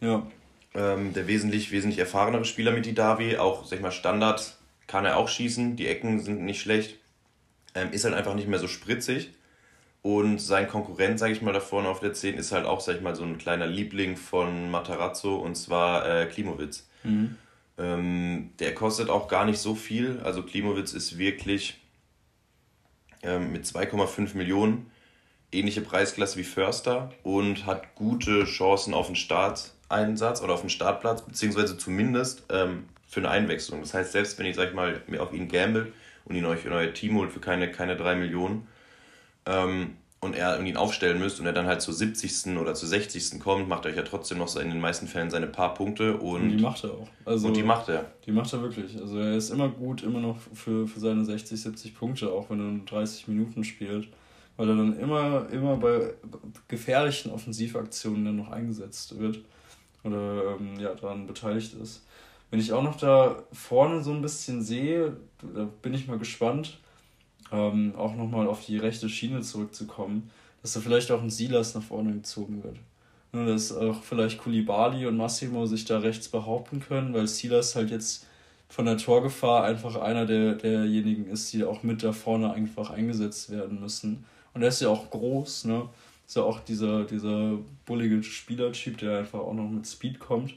Ja. 0.00 0.26
Ähm, 0.74 1.12
der 1.12 1.28
wesentlich, 1.28 1.70
wesentlich 1.70 2.00
erfahrenere 2.00 2.44
Spieler 2.44 2.72
mit 2.72 2.84
die 2.84 2.94
Davi, 2.94 3.36
auch 3.36 3.64
sag 3.64 3.76
ich 3.76 3.82
mal 3.82 3.92
Standard 3.92 4.56
kann 4.86 5.04
er 5.04 5.16
auch 5.16 5.28
schießen, 5.28 5.76
die 5.76 5.86
Ecken 5.86 6.20
sind 6.20 6.42
nicht 6.42 6.60
schlecht. 6.60 6.98
Ähm, 7.74 7.92
ist 7.92 8.04
halt 8.04 8.14
einfach 8.14 8.34
nicht 8.34 8.48
mehr 8.48 8.58
so 8.58 8.68
spritzig. 8.68 9.30
Und 10.02 10.38
sein 10.38 10.68
Konkurrent, 10.68 11.18
sage 11.18 11.32
ich 11.32 11.40
mal, 11.40 11.54
da 11.54 11.60
vorne 11.60 11.88
auf 11.88 12.00
der 12.00 12.12
10 12.12 12.36
ist 12.36 12.52
halt 12.52 12.66
auch, 12.66 12.80
sag 12.80 12.96
ich 12.96 13.00
mal, 13.00 13.16
so 13.16 13.24
ein 13.24 13.38
kleiner 13.38 13.66
Liebling 13.66 14.16
von 14.16 14.70
Matarazzo 14.70 15.36
und 15.36 15.54
zwar 15.54 16.06
äh, 16.06 16.26
Klimowitz. 16.26 16.86
Mhm. 17.04 17.38
Ähm, 17.78 18.50
der 18.58 18.74
kostet 18.74 19.08
auch 19.08 19.28
gar 19.28 19.46
nicht 19.46 19.58
so 19.58 19.74
viel. 19.74 20.20
Also 20.22 20.42
Klimowitz 20.42 20.92
ist 20.92 21.16
wirklich 21.16 21.80
ähm, 23.22 23.52
mit 23.52 23.64
2,5 23.64 24.36
Millionen 24.36 24.90
ähnliche 25.52 25.80
Preisklasse 25.80 26.38
wie 26.38 26.44
Förster 26.44 27.12
und 27.22 27.64
hat 27.64 27.94
gute 27.94 28.44
Chancen 28.44 28.92
auf 28.92 29.06
einen 29.06 29.16
Starteinsatz 29.16 30.42
oder 30.42 30.54
auf 30.54 30.60
einen 30.60 30.70
Startplatz, 30.70 31.22
beziehungsweise 31.22 31.78
zumindest 31.78 32.44
ähm, 32.50 32.88
für 33.06 33.20
eine 33.20 33.30
Einwechslung. 33.30 33.80
Das 33.80 33.94
heißt, 33.94 34.12
selbst 34.12 34.38
wenn 34.38 34.46
ich, 34.46 34.56
sag 34.56 34.68
ich 34.68 34.74
mal, 34.74 35.00
mir 35.06 35.22
auf 35.22 35.32
ihn 35.32 35.48
gamble 35.48 35.92
und 36.24 36.34
ihn 36.34 36.44
euch 36.44 36.64
in 36.64 36.72
euer 36.72 36.92
Team 36.92 37.16
holt 37.16 37.32
für 37.32 37.40
keine, 37.40 37.70
keine 37.70 37.96
3 37.96 38.16
Millionen 38.16 38.66
ähm, 39.46 39.96
und 40.20 40.34
er 40.34 40.58
und 40.58 40.66
ihn 40.66 40.76
aufstellen 40.76 41.18
müsst 41.18 41.38
und 41.38 41.46
er 41.46 41.52
dann 41.52 41.66
halt 41.66 41.82
zur 41.82 41.92
70. 41.92 42.56
oder 42.56 42.74
zur 42.74 42.88
60. 42.88 43.40
kommt, 43.40 43.68
macht 43.68 43.84
er 43.84 43.90
euch 43.90 43.96
ja 43.96 44.02
trotzdem 44.02 44.38
noch 44.38 44.54
in 44.56 44.70
den 44.70 44.80
meisten 44.80 45.06
Fällen 45.06 45.30
seine 45.30 45.46
paar 45.46 45.74
Punkte 45.74 46.16
und, 46.16 46.42
und 46.42 46.48
die 46.48 46.62
macht 46.62 46.84
er 46.84 46.92
auch. 46.92 47.08
Also, 47.24 47.48
und 47.48 47.56
die 47.56 47.62
macht 47.62 47.88
er. 47.88 48.06
Die 48.24 48.32
macht 48.32 48.52
er 48.52 48.62
wirklich. 48.62 48.98
Also 48.98 49.18
er 49.18 49.36
ist 49.36 49.50
immer 49.50 49.68
gut, 49.68 50.02
immer 50.02 50.20
noch 50.20 50.38
für, 50.54 50.88
für 50.88 51.00
seine 51.00 51.24
60, 51.24 51.60
70 51.60 51.94
Punkte, 51.94 52.32
auch 52.32 52.48
wenn 52.48 52.60
er 52.60 52.84
30 52.86 53.28
Minuten 53.28 53.64
spielt. 53.64 54.08
Weil 54.56 54.68
er 54.68 54.76
dann 54.76 54.98
immer, 54.98 55.48
immer 55.50 55.76
bei 55.76 56.14
gefährlichen 56.68 57.32
Offensivaktionen 57.32 58.24
dann 58.24 58.36
noch 58.36 58.50
eingesetzt 58.50 59.18
wird 59.18 59.40
oder 60.04 60.56
ähm, 60.60 60.78
ja, 60.78 60.94
daran 60.94 61.26
beteiligt 61.26 61.74
ist. 61.74 62.06
Wenn 62.54 62.60
ich 62.60 62.72
auch 62.72 62.84
noch 62.84 62.94
da 62.94 63.42
vorne 63.50 64.00
so 64.04 64.12
ein 64.12 64.22
bisschen 64.22 64.62
sehe, 64.62 65.16
da 65.56 65.68
bin 65.82 65.92
ich 65.92 66.06
mal 66.06 66.20
gespannt, 66.20 66.78
ähm, 67.50 67.96
auch 67.96 68.14
nochmal 68.14 68.46
auf 68.46 68.64
die 68.64 68.78
rechte 68.78 69.08
Schiene 69.08 69.40
zurückzukommen, 69.40 70.30
dass 70.62 70.74
da 70.74 70.78
vielleicht 70.78 71.10
auch 71.10 71.20
ein 71.20 71.30
Silas 71.30 71.74
nach 71.74 71.82
vorne 71.82 72.12
gezogen 72.12 72.62
wird. 72.62 72.76
Ne, 73.32 73.44
dass 73.44 73.76
auch 73.76 74.04
vielleicht 74.04 74.38
Kulibali 74.38 75.04
und 75.04 75.16
Massimo 75.16 75.66
sich 75.66 75.84
da 75.84 75.98
rechts 75.98 76.28
behaupten 76.28 76.78
können, 76.78 77.12
weil 77.12 77.26
Silas 77.26 77.74
halt 77.74 77.90
jetzt 77.90 78.24
von 78.68 78.86
der 78.86 78.98
Torgefahr 78.98 79.64
einfach 79.64 79.96
einer 79.96 80.24
der, 80.24 80.54
derjenigen 80.54 81.26
ist, 81.26 81.52
die 81.52 81.64
auch 81.64 81.82
mit 81.82 82.04
da 82.04 82.12
vorne 82.12 82.52
einfach 82.52 82.90
eingesetzt 82.90 83.50
werden 83.50 83.80
müssen. 83.80 84.26
Und 84.52 84.62
er 84.62 84.68
ist 84.68 84.80
ja 84.80 84.90
auch 84.90 85.10
groß, 85.10 85.64
ne? 85.64 85.88
Ist 86.24 86.36
ja 86.36 86.44
auch 86.44 86.60
dieser, 86.60 87.02
dieser 87.02 87.58
bullige 87.84 88.22
Spielertyp, 88.22 88.98
der 88.98 89.18
einfach 89.18 89.40
auch 89.40 89.54
noch 89.54 89.68
mit 89.68 89.88
Speed 89.88 90.20
kommt. 90.20 90.54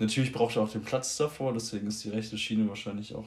Natürlich 0.00 0.32
braucht 0.32 0.56
er 0.56 0.62
auch 0.62 0.72
den 0.72 0.82
Platz 0.82 1.18
davor, 1.18 1.52
deswegen 1.52 1.86
ist 1.86 2.02
die 2.04 2.08
rechte 2.08 2.38
Schiene 2.38 2.66
wahrscheinlich 2.68 3.14
auch 3.14 3.26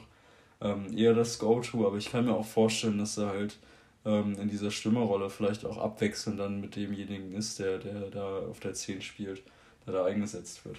ähm, 0.60 0.96
eher 0.96 1.14
das 1.14 1.38
Go-To, 1.38 1.86
aber 1.86 1.96
ich 1.96 2.10
kann 2.10 2.24
mir 2.24 2.34
auch 2.34 2.44
vorstellen, 2.44 2.98
dass 2.98 3.16
er 3.16 3.28
halt 3.28 3.56
ähm, 4.04 4.36
in 4.40 4.48
dieser 4.48 4.72
Stürmerrolle 4.72 5.30
vielleicht 5.30 5.64
auch 5.64 5.78
abwechselnd 5.78 6.40
dann 6.40 6.60
mit 6.60 6.74
demjenigen 6.74 7.32
ist, 7.32 7.60
der, 7.60 7.78
der 7.78 8.10
da 8.10 8.38
auf 8.38 8.58
der 8.58 8.74
10 8.74 9.02
spielt, 9.02 9.42
der 9.86 9.94
da 9.94 10.04
eingesetzt 10.04 10.64
wird. 10.64 10.78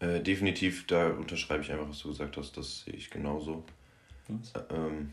Äh, 0.00 0.20
definitiv, 0.20 0.86
da 0.86 1.08
unterschreibe 1.08 1.62
ich 1.62 1.72
einfach, 1.72 1.88
was 1.88 2.00
du 2.00 2.08
gesagt 2.08 2.36
hast, 2.36 2.54
das 2.58 2.82
sehe 2.84 2.94
ich 2.94 3.08
genauso. 3.08 3.64
Äh, 4.28 4.74
ähm, 4.74 5.12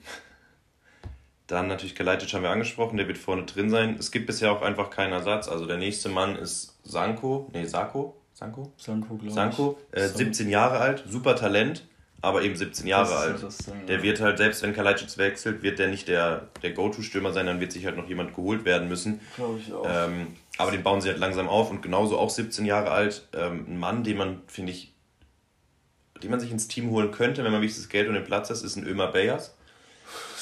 dann 1.47 1.67
natürlich 1.67 1.95
Geleitet 1.95 2.33
haben 2.33 2.43
wir 2.43 2.49
angesprochen, 2.49 2.97
der 2.97 3.07
wird 3.07 3.17
vorne 3.17 3.45
drin 3.45 3.69
sein. 3.69 3.95
Es 3.97 4.11
gibt 4.11 4.27
bisher 4.27 4.51
auch 4.51 4.61
einfach 4.61 4.89
keinen 4.89 5.13
Ersatz. 5.13 5.47
Also 5.47 5.65
der 5.65 5.77
nächste 5.77 6.09
Mann 6.09 6.35
ist 6.35 6.77
Sanko, 6.83 7.49
nee, 7.53 7.65
Sako, 7.65 8.18
Sanko? 8.39 8.71
Sanko, 8.77 9.15
glaube 9.15 9.27
ich. 9.27 9.33
Sanko, 9.33 9.77
äh, 9.91 10.07
17 10.07 10.49
Jahre 10.49 10.79
alt, 10.79 11.03
super 11.09 11.35
Talent, 11.35 11.83
aber 12.21 12.41
eben 12.41 12.55
17 12.55 12.87
Jahre 12.87 13.17
alt. 13.17 13.43
Das, 13.43 13.65
ja. 13.67 13.73
Der 13.89 14.01
wird 14.01 14.21
halt, 14.21 14.37
selbst 14.37 14.63
wenn 14.63 14.73
Kalajdzic 14.73 15.17
wechselt, 15.17 15.61
wird 15.61 15.77
der 15.77 15.89
nicht 15.89 16.07
der, 16.07 16.47
der 16.63 16.71
Go-To-Stürmer 16.71 17.33
sein, 17.33 17.47
dann 17.47 17.59
wird 17.59 17.73
sich 17.73 17.85
halt 17.85 17.97
noch 17.97 18.07
jemand 18.07 18.33
geholt 18.33 18.63
werden 18.63 18.87
müssen. 18.87 19.19
Glaube 19.35 19.59
ich 19.59 19.73
auch. 19.73 19.85
Ähm, 19.85 20.27
aber 20.57 20.71
den 20.71 20.83
bauen 20.83 21.01
sie 21.01 21.09
halt 21.09 21.19
langsam 21.19 21.49
auf 21.49 21.69
und 21.69 21.81
genauso 21.81 22.17
auch 22.17 22.29
17 22.29 22.65
Jahre 22.65 22.91
alt. 22.91 23.27
Ähm, 23.33 23.65
ein 23.67 23.77
Mann, 23.77 24.05
den 24.05 24.15
man, 24.15 24.41
finde 24.47 24.71
ich, 24.71 24.93
den 26.23 26.31
man 26.31 26.39
sich 26.39 26.51
ins 26.51 26.69
Team 26.69 26.91
holen 26.91 27.11
könnte, 27.11 27.43
wenn 27.43 27.51
man 27.51 27.61
wichtiges 27.61 27.89
Geld 27.89 28.07
und 28.07 28.13
den 28.13 28.23
Platz 28.23 28.49
ist, 28.49 28.63
ist 28.63 28.77
ein 28.77 28.87
Ömer 28.87 29.07
Bayers. 29.07 29.53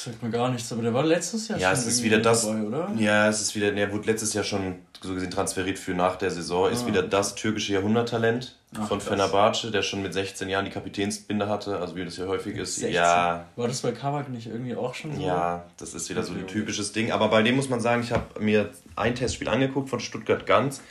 Das 0.08 0.14
sagt 0.14 0.24
mir 0.24 0.30
gar 0.30 0.50
nichts, 0.50 0.72
aber 0.72 0.82
der 0.84 0.94
war 0.94 1.06
letztes 1.06 1.50
Jahr 1.50 1.60
ja, 1.60 1.70
schon 1.72 1.80
es 1.80 1.86
ist 1.86 2.04
wieder 2.04 2.20
das, 2.20 2.46
dabei, 2.46 2.62
oder? 2.62 2.90
Ja, 2.98 3.28
es 3.28 3.42
ist 3.42 3.56
wieder, 3.56 3.72
der 3.72 3.92
wurde 3.92 4.10
letztes 4.10 4.34
Jahr 4.34 4.46
schon 4.46 4.76
so 5.02 5.14
gesehen 5.14 5.32
transferiert 5.32 5.78
für 5.78 5.92
nach 5.92 6.16
der 6.16 6.32
Saison. 6.32 6.68
Ah. 6.68 6.70
Ist 6.70 6.88
wieder 6.88 7.04
das 7.04 7.36
türkische 7.36 7.74
Jahrhunderttalent 7.74 8.56
von 8.88 9.02
Fenerbahce, 9.02 9.70
der 9.70 9.82
schon 9.82 10.02
mit 10.02 10.14
16 10.14 10.48
Jahren 10.48 10.64
die 10.64 10.72
Kapitänsbinde 10.72 11.50
hatte, 11.50 11.80
also 11.80 11.98
wie 11.98 12.06
das 12.06 12.16
ja 12.16 12.26
häufig 12.26 12.56
ist. 12.56 12.76
16. 12.76 12.94
Ja. 12.94 13.46
War 13.58 13.68
das 13.68 13.82
bei 13.82 13.92
Kabak 13.92 14.30
nicht 14.30 14.48
irgendwie 14.48 14.76
auch 14.76 14.96
schon 14.96 15.14
so? 15.14 15.22
Ja, 15.22 15.66
das 15.78 15.94
ist 15.94 16.10
wieder 16.10 16.24
so 16.24 16.32
ein 16.32 16.48
typisches 16.48 16.94
Ding. 16.94 17.12
Aber 17.12 17.28
bei 17.28 17.42
dem 17.42 17.58
muss 17.58 17.68
man 17.68 17.82
sagen, 17.82 18.02
ich 18.02 18.14
habe 18.14 18.40
mir 18.40 18.70
ein 18.96 19.14
Testspiel 19.14 19.50
angeguckt 19.50 19.90
von 19.90 20.00
Stuttgart 20.00 20.46
Ganz, 20.46 20.82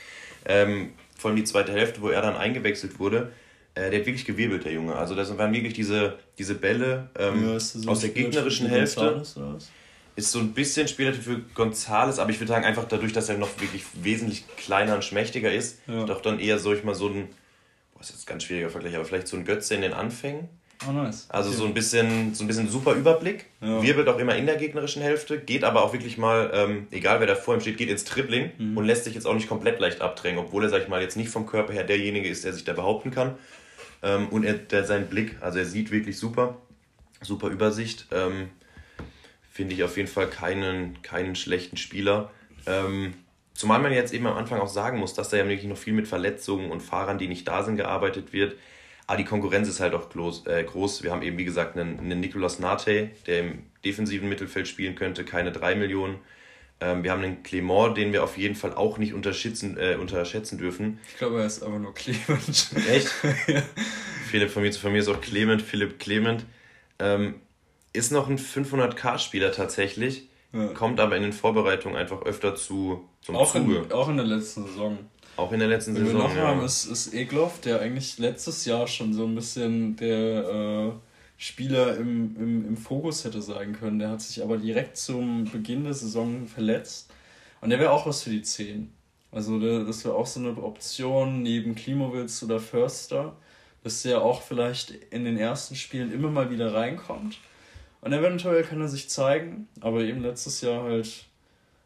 ähm, 0.45 0.91
vor 1.17 1.29
allem 1.29 1.37
die 1.37 1.43
zweite 1.43 1.71
Hälfte, 1.71 2.01
wo 2.01 2.09
er 2.09 2.21
dann 2.21 2.35
eingewechselt 2.35 2.99
wurde 2.99 3.31
der 3.77 3.99
hat 3.99 4.05
wirklich 4.05 4.25
gewirbelt, 4.25 4.65
der 4.65 4.73
Junge. 4.73 4.95
Also 4.95 5.15
das 5.15 5.35
waren 5.37 5.53
wirklich 5.53 5.73
diese, 5.73 6.17
diese 6.37 6.55
Bälle 6.55 7.09
ähm, 7.17 7.47
ja, 7.47 7.59
so 7.59 7.89
aus 7.89 8.01
der 8.01 8.09
gegnerischen 8.09 8.67
Hälfte. 8.67 9.23
Ist 10.15 10.31
so 10.31 10.39
ein 10.39 10.53
bisschen 10.53 10.87
Spielertyp 10.87 11.21
für 11.21 11.39
Gonzales, 11.53 12.17
aber 12.17 12.31
ich 12.31 12.39
würde 12.39 12.51
sagen, 12.51 12.65
einfach 12.65 12.85
dadurch, 12.85 13.13
dass 13.13 13.29
er 13.29 13.37
noch 13.37 13.61
wirklich 13.61 13.83
wesentlich 14.01 14.45
kleiner 14.57 14.95
und 14.95 15.03
schmächtiger 15.03 15.53
ist, 15.53 15.79
ja. 15.85 16.05
doch 16.05 16.21
dann 16.21 16.39
eher 16.39 16.57
so 16.57 16.73
ich 16.73 16.83
mal 16.83 16.95
so 16.95 17.07
ein, 17.07 17.27
boah, 17.93 18.01
ist 18.01 18.09
jetzt 18.09 18.23
ein 18.23 18.25
ganz 18.25 18.43
schwieriger 18.43 18.71
Vergleich, 18.71 18.95
aber 18.95 19.05
vielleicht 19.05 19.27
so 19.27 19.37
ein 19.37 19.45
Götze 19.45 19.75
in 19.75 19.81
den 19.81 19.93
Anfängen. 19.93 20.49
Oh, 20.87 20.91
nice. 20.91 21.25
Also 21.29 21.49
okay. 21.49 21.57
so 21.57 21.65
ein 21.65 21.73
bisschen, 21.73 22.35
so 22.35 22.43
ein 22.43 22.47
bisschen 22.47 22.69
super 22.69 22.93
Überblick. 22.93 23.45
Ja. 23.61 23.81
Wirbelt 23.81 24.07
auch 24.09 24.19
immer 24.19 24.35
in 24.35 24.45
der 24.45 24.57
gegnerischen 24.57 25.01
Hälfte, 25.01 25.39
geht 25.39 25.63
aber 25.63 25.83
auch 25.83 25.93
wirklich 25.93 26.17
mal, 26.17 26.51
ähm, 26.53 26.87
egal 26.91 27.19
wer 27.19 27.27
da 27.27 27.35
vor 27.35 27.55
ihm 27.55 27.61
steht, 27.61 27.77
geht 27.77 27.89
ins 27.89 28.03
Dribbling 28.03 28.51
mhm. 28.57 28.77
und 28.77 28.85
lässt 28.85 29.05
sich 29.05 29.15
jetzt 29.15 29.25
auch 29.25 29.33
nicht 29.33 29.47
komplett 29.47 29.79
leicht 29.79 30.01
abdrängen, 30.01 30.37
obwohl 30.37 30.63
er, 30.63 30.69
sag 30.69 30.83
ich 30.83 30.87
mal, 30.87 31.01
jetzt 31.01 31.17
nicht 31.17 31.29
vom 31.29 31.47
Körper 31.47 31.73
her 31.73 31.83
derjenige 31.83 32.27
ist, 32.27 32.45
der 32.45 32.53
sich 32.53 32.63
da 32.63 32.73
behaupten 32.73 33.11
kann. 33.11 33.35
Ähm, 34.03 34.29
und 34.29 34.43
er, 34.43 34.53
der, 34.53 34.85
sein 34.85 35.07
Blick, 35.07 35.37
also 35.41 35.59
er 35.59 35.65
sieht 35.65 35.91
wirklich 35.91 36.17
super, 36.17 36.57
super 37.21 37.49
Übersicht. 37.49 38.07
Ähm, 38.11 38.49
Finde 39.51 39.73
ich 39.73 39.83
auf 39.83 39.97
jeden 39.97 40.09
Fall 40.09 40.27
keinen, 40.27 41.01
keinen 41.01 41.35
schlechten 41.35 41.77
Spieler. 41.77 42.31
Ähm, 42.67 43.13
zumal 43.53 43.79
man 43.79 43.91
jetzt 43.91 44.13
eben 44.13 44.27
am 44.27 44.37
Anfang 44.37 44.59
auch 44.59 44.67
sagen 44.67 44.99
muss, 44.99 45.15
dass 45.15 45.29
da 45.29 45.37
ja 45.37 45.47
wirklich 45.47 45.67
noch 45.67 45.77
viel 45.77 45.93
mit 45.93 46.07
Verletzungen 46.07 46.69
und 46.69 46.81
Fahrern, 46.81 47.17
die 47.17 47.27
nicht 47.27 47.47
da 47.47 47.63
sind, 47.63 47.77
gearbeitet 47.77 48.33
wird. 48.33 48.55
Aber 49.07 49.17
die 49.17 49.25
Konkurrenz 49.25 49.69
ist 49.69 49.79
halt 49.79 49.95
auch 49.95 50.09
groß. 50.09 50.45
Äh, 50.47 50.63
groß. 50.65 51.01
Wir 51.01 51.11
haben 51.11 51.21
eben, 51.21 51.37
wie 51.37 51.45
gesagt, 51.45 51.77
einen, 51.77 51.97
einen 51.97 52.19
Nicolas 52.19 52.59
Nate, 52.59 53.09
der 53.25 53.39
im 53.39 53.63
defensiven 53.83 54.27
Mittelfeld 54.29 54.67
spielen 54.67 54.95
könnte, 54.95 55.23
keine 55.23 55.51
3 55.51 55.75
Millionen. 55.75 56.19
Ähm, 56.79 57.03
wir 57.03 57.11
haben 57.11 57.23
einen 57.23 57.43
Clement, 57.43 57.97
den 57.97 58.13
wir 58.13 58.23
auf 58.23 58.37
jeden 58.37 58.55
Fall 58.55 58.73
auch 58.73 58.97
nicht 58.97 59.13
unterschätzen, 59.13 59.77
äh, 59.77 59.95
unterschätzen 59.95 60.57
dürfen. 60.57 60.99
Ich 61.07 61.17
glaube, 61.17 61.39
er 61.39 61.47
ist 61.47 61.63
aber 61.63 61.79
nur 61.79 61.93
Clement. 61.93 62.69
Echt? 62.89 63.11
ja. 63.47 63.63
Philipp 64.29 64.51
von 64.51 64.61
mir 64.61 64.71
zu 64.71 64.87
mir 64.89 64.99
ist 64.99 65.07
auch 65.07 65.21
Clement, 65.21 65.61
Philipp 65.61 65.99
Clement. 65.99 66.45
Ähm, 66.99 67.35
ist 67.93 68.11
noch 68.11 68.29
ein 68.29 68.37
500k-Spieler 68.37 69.51
tatsächlich, 69.51 70.29
ja. 70.53 70.67
kommt 70.67 70.99
aber 70.99 71.15
in 71.15 71.23
den 71.23 71.33
Vorbereitungen 71.33 71.97
einfach 71.97 72.21
öfter 72.23 72.55
zu, 72.55 73.09
zum 73.21 73.35
auch 73.35 73.51
Zuge. 73.51 73.77
In, 73.77 73.91
auch 73.91 74.09
in 74.09 74.17
der 74.17 74.25
letzten 74.25 74.67
Saison. 74.67 74.99
Auch 75.35 75.51
in 75.51 75.59
der 75.59 75.67
letzten 75.67 75.95
Wenn 75.95 76.05
Saison. 76.05 76.21
Wir 76.21 76.27
noch 76.27 76.35
ja. 76.35 76.47
haben, 76.47 76.63
ist, 76.63 76.85
ist 76.85 77.13
Egloff, 77.13 77.59
der 77.61 77.81
eigentlich 77.81 78.19
letztes 78.19 78.65
Jahr 78.65 78.87
schon 78.87 79.13
so 79.13 79.25
ein 79.25 79.33
bisschen 79.33 79.95
der. 79.95 80.93
Äh, 80.93 81.06
Spieler 81.37 81.97
im, 81.97 82.35
im, 82.35 82.67
im 82.67 82.77
Fokus 82.77 83.23
hätte 83.23 83.41
sein 83.41 83.73
können. 83.73 83.99
Der 83.99 84.09
hat 84.09 84.21
sich 84.21 84.43
aber 84.43 84.57
direkt 84.57 84.97
zum 84.97 85.45
Beginn 85.45 85.83
der 85.83 85.93
Saison 85.93 86.47
verletzt. 86.47 87.13
Und 87.61 87.69
der 87.69 87.79
wäre 87.79 87.91
auch 87.91 88.07
was 88.07 88.23
für 88.23 88.31
die 88.31 88.41
10. 88.41 88.91
Also 89.31 89.59
das 89.85 90.03
wäre 90.03 90.15
auch 90.15 90.25
so 90.25 90.39
eine 90.39 90.57
Option 90.57 91.43
neben 91.43 91.75
Klimowitz 91.75 92.41
oder 92.41 92.59
Förster, 92.59 93.35
dass 93.83 94.01
der 94.01 94.21
auch 94.21 94.41
vielleicht 94.41 94.91
in 95.11 95.25
den 95.25 95.37
ersten 95.37 95.75
Spielen 95.75 96.11
immer 96.11 96.31
mal 96.31 96.49
wieder 96.49 96.73
reinkommt. 96.73 97.37
Und 98.01 98.13
eventuell 98.13 98.63
kann 98.63 98.81
er 98.81 98.87
sich 98.87 99.09
zeigen, 99.09 99.67
aber 99.79 100.01
eben 100.01 100.21
letztes 100.21 100.61
Jahr 100.61 100.83
halt 100.83 101.25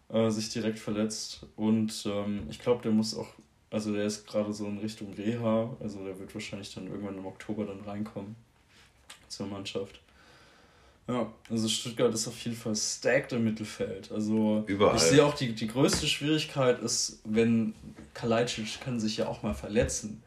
äh, 0.09 0.29
sich 0.29 0.49
direkt 0.49 0.79
verletzt. 0.79 1.45
Und 1.57 2.05
ähm, 2.05 2.43
ich 2.49 2.59
glaube, 2.59 2.83
der 2.83 2.91
muss 2.91 3.17
auch, 3.17 3.27
also 3.69 3.93
der 3.93 4.05
ist 4.05 4.27
gerade 4.27 4.53
so 4.53 4.65
in 4.67 4.77
Richtung 4.77 5.13
Reha, 5.13 5.75
also 5.79 6.05
der 6.05 6.19
wird 6.19 6.33
wahrscheinlich 6.33 6.73
dann 6.73 6.87
irgendwann 6.87 7.17
im 7.17 7.25
Oktober 7.25 7.65
dann 7.65 7.81
reinkommen 7.81 8.35
zur 9.31 9.47
Mannschaft. 9.47 9.99
Ja, 11.07 11.31
also 11.49 11.67
Stuttgart 11.67 12.13
ist 12.13 12.27
auf 12.27 12.39
jeden 12.39 12.55
Fall 12.55 12.75
stacked 12.75 13.33
im 13.33 13.43
Mittelfeld. 13.43 14.11
Also 14.11 14.63
Überall. 14.67 14.95
ich 14.95 15.01
sehe 15.01 15.25
auch 15.25 15.33
die, 15.33 15.53
die 15.53 15.67
größte 15.67 16.07
Schwierigkeit 16.07 16.79
ist, 16.79 17.19
wenn 17.25 17.73
Kalajdzic 18.13 18.79
kann 18.81 18.99
sich 18.99 19.17
ja 19.17 19.27
auch 19.27 19.43
mal 19.43 19.53
verletzen. 19.53 20.23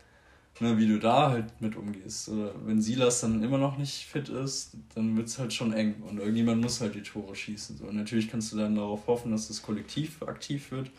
Ne, 0.61 0.79
wie 0.79 0.87
du 0.87 1.01
da 1.01 1.31
halt 1.31 1.61
mit 1.61 1.75
umgehst. 1.75 2.29
Oder 2.29 2.53
wenn 2.65 2.81
Silas 2.81 3.21
dann 3.23 3.43
immer 3.43 3.59
noch 3.59 3.77
nicht 3.77 4.07
fit 4.07 4.29
ist, 4.29 4.77
dann 4.95 5.17
wird 5.17 5.27
es 5.27 5.39
halt 5.39 5.53
schon 5.53 5.73
eng. 5.73 5.97
Und 6.09 6.19
irgendjemand 6.19 6.63
muss 6.63 6.81
halt 6.81 6.95
die 6.95 7.03
Tore 7.03 7.35
schießen. 7.35 7.79
So. 7.79 7.87
Und 7.87 7.97
natürlich 7.97 8.31
kannst 8.31 8.53
du 8.53 8.59
dann 8.59 8.77
darauf 8.77 9.09
hoffen, 9.09 9.33
dass 9.33 9.49
das 9.49 9.63
Kollektiv 9.63 10.23
aktiv 10.23 10.71
wird. 10.71 10.93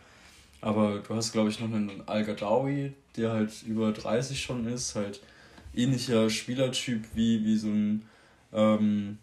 Aber 0.60 1.00
du 1.00 1.16
hast, 1.16 1.32
glaube 1.32 1.50
ich, 1.50 1.62
noch 1.62 1.68
einen 1.68 2.06
Al-Gadawi, 2.06 2.94
der 3.16 3.32
halt 3.32 3.64
über 3.64 3.94
30 3.94 4.42
schon 4.42 4.68
ist, 4.68 4.96
halt 4.96 5.22
ähnlicher 5.78 6.30
Spielertyp 6.30 7.04
wie, 7.14 7.44
wie 7.46 7.58
so 7.58 7.68
ein 7.68 8.04
ähm, 8.54 9.18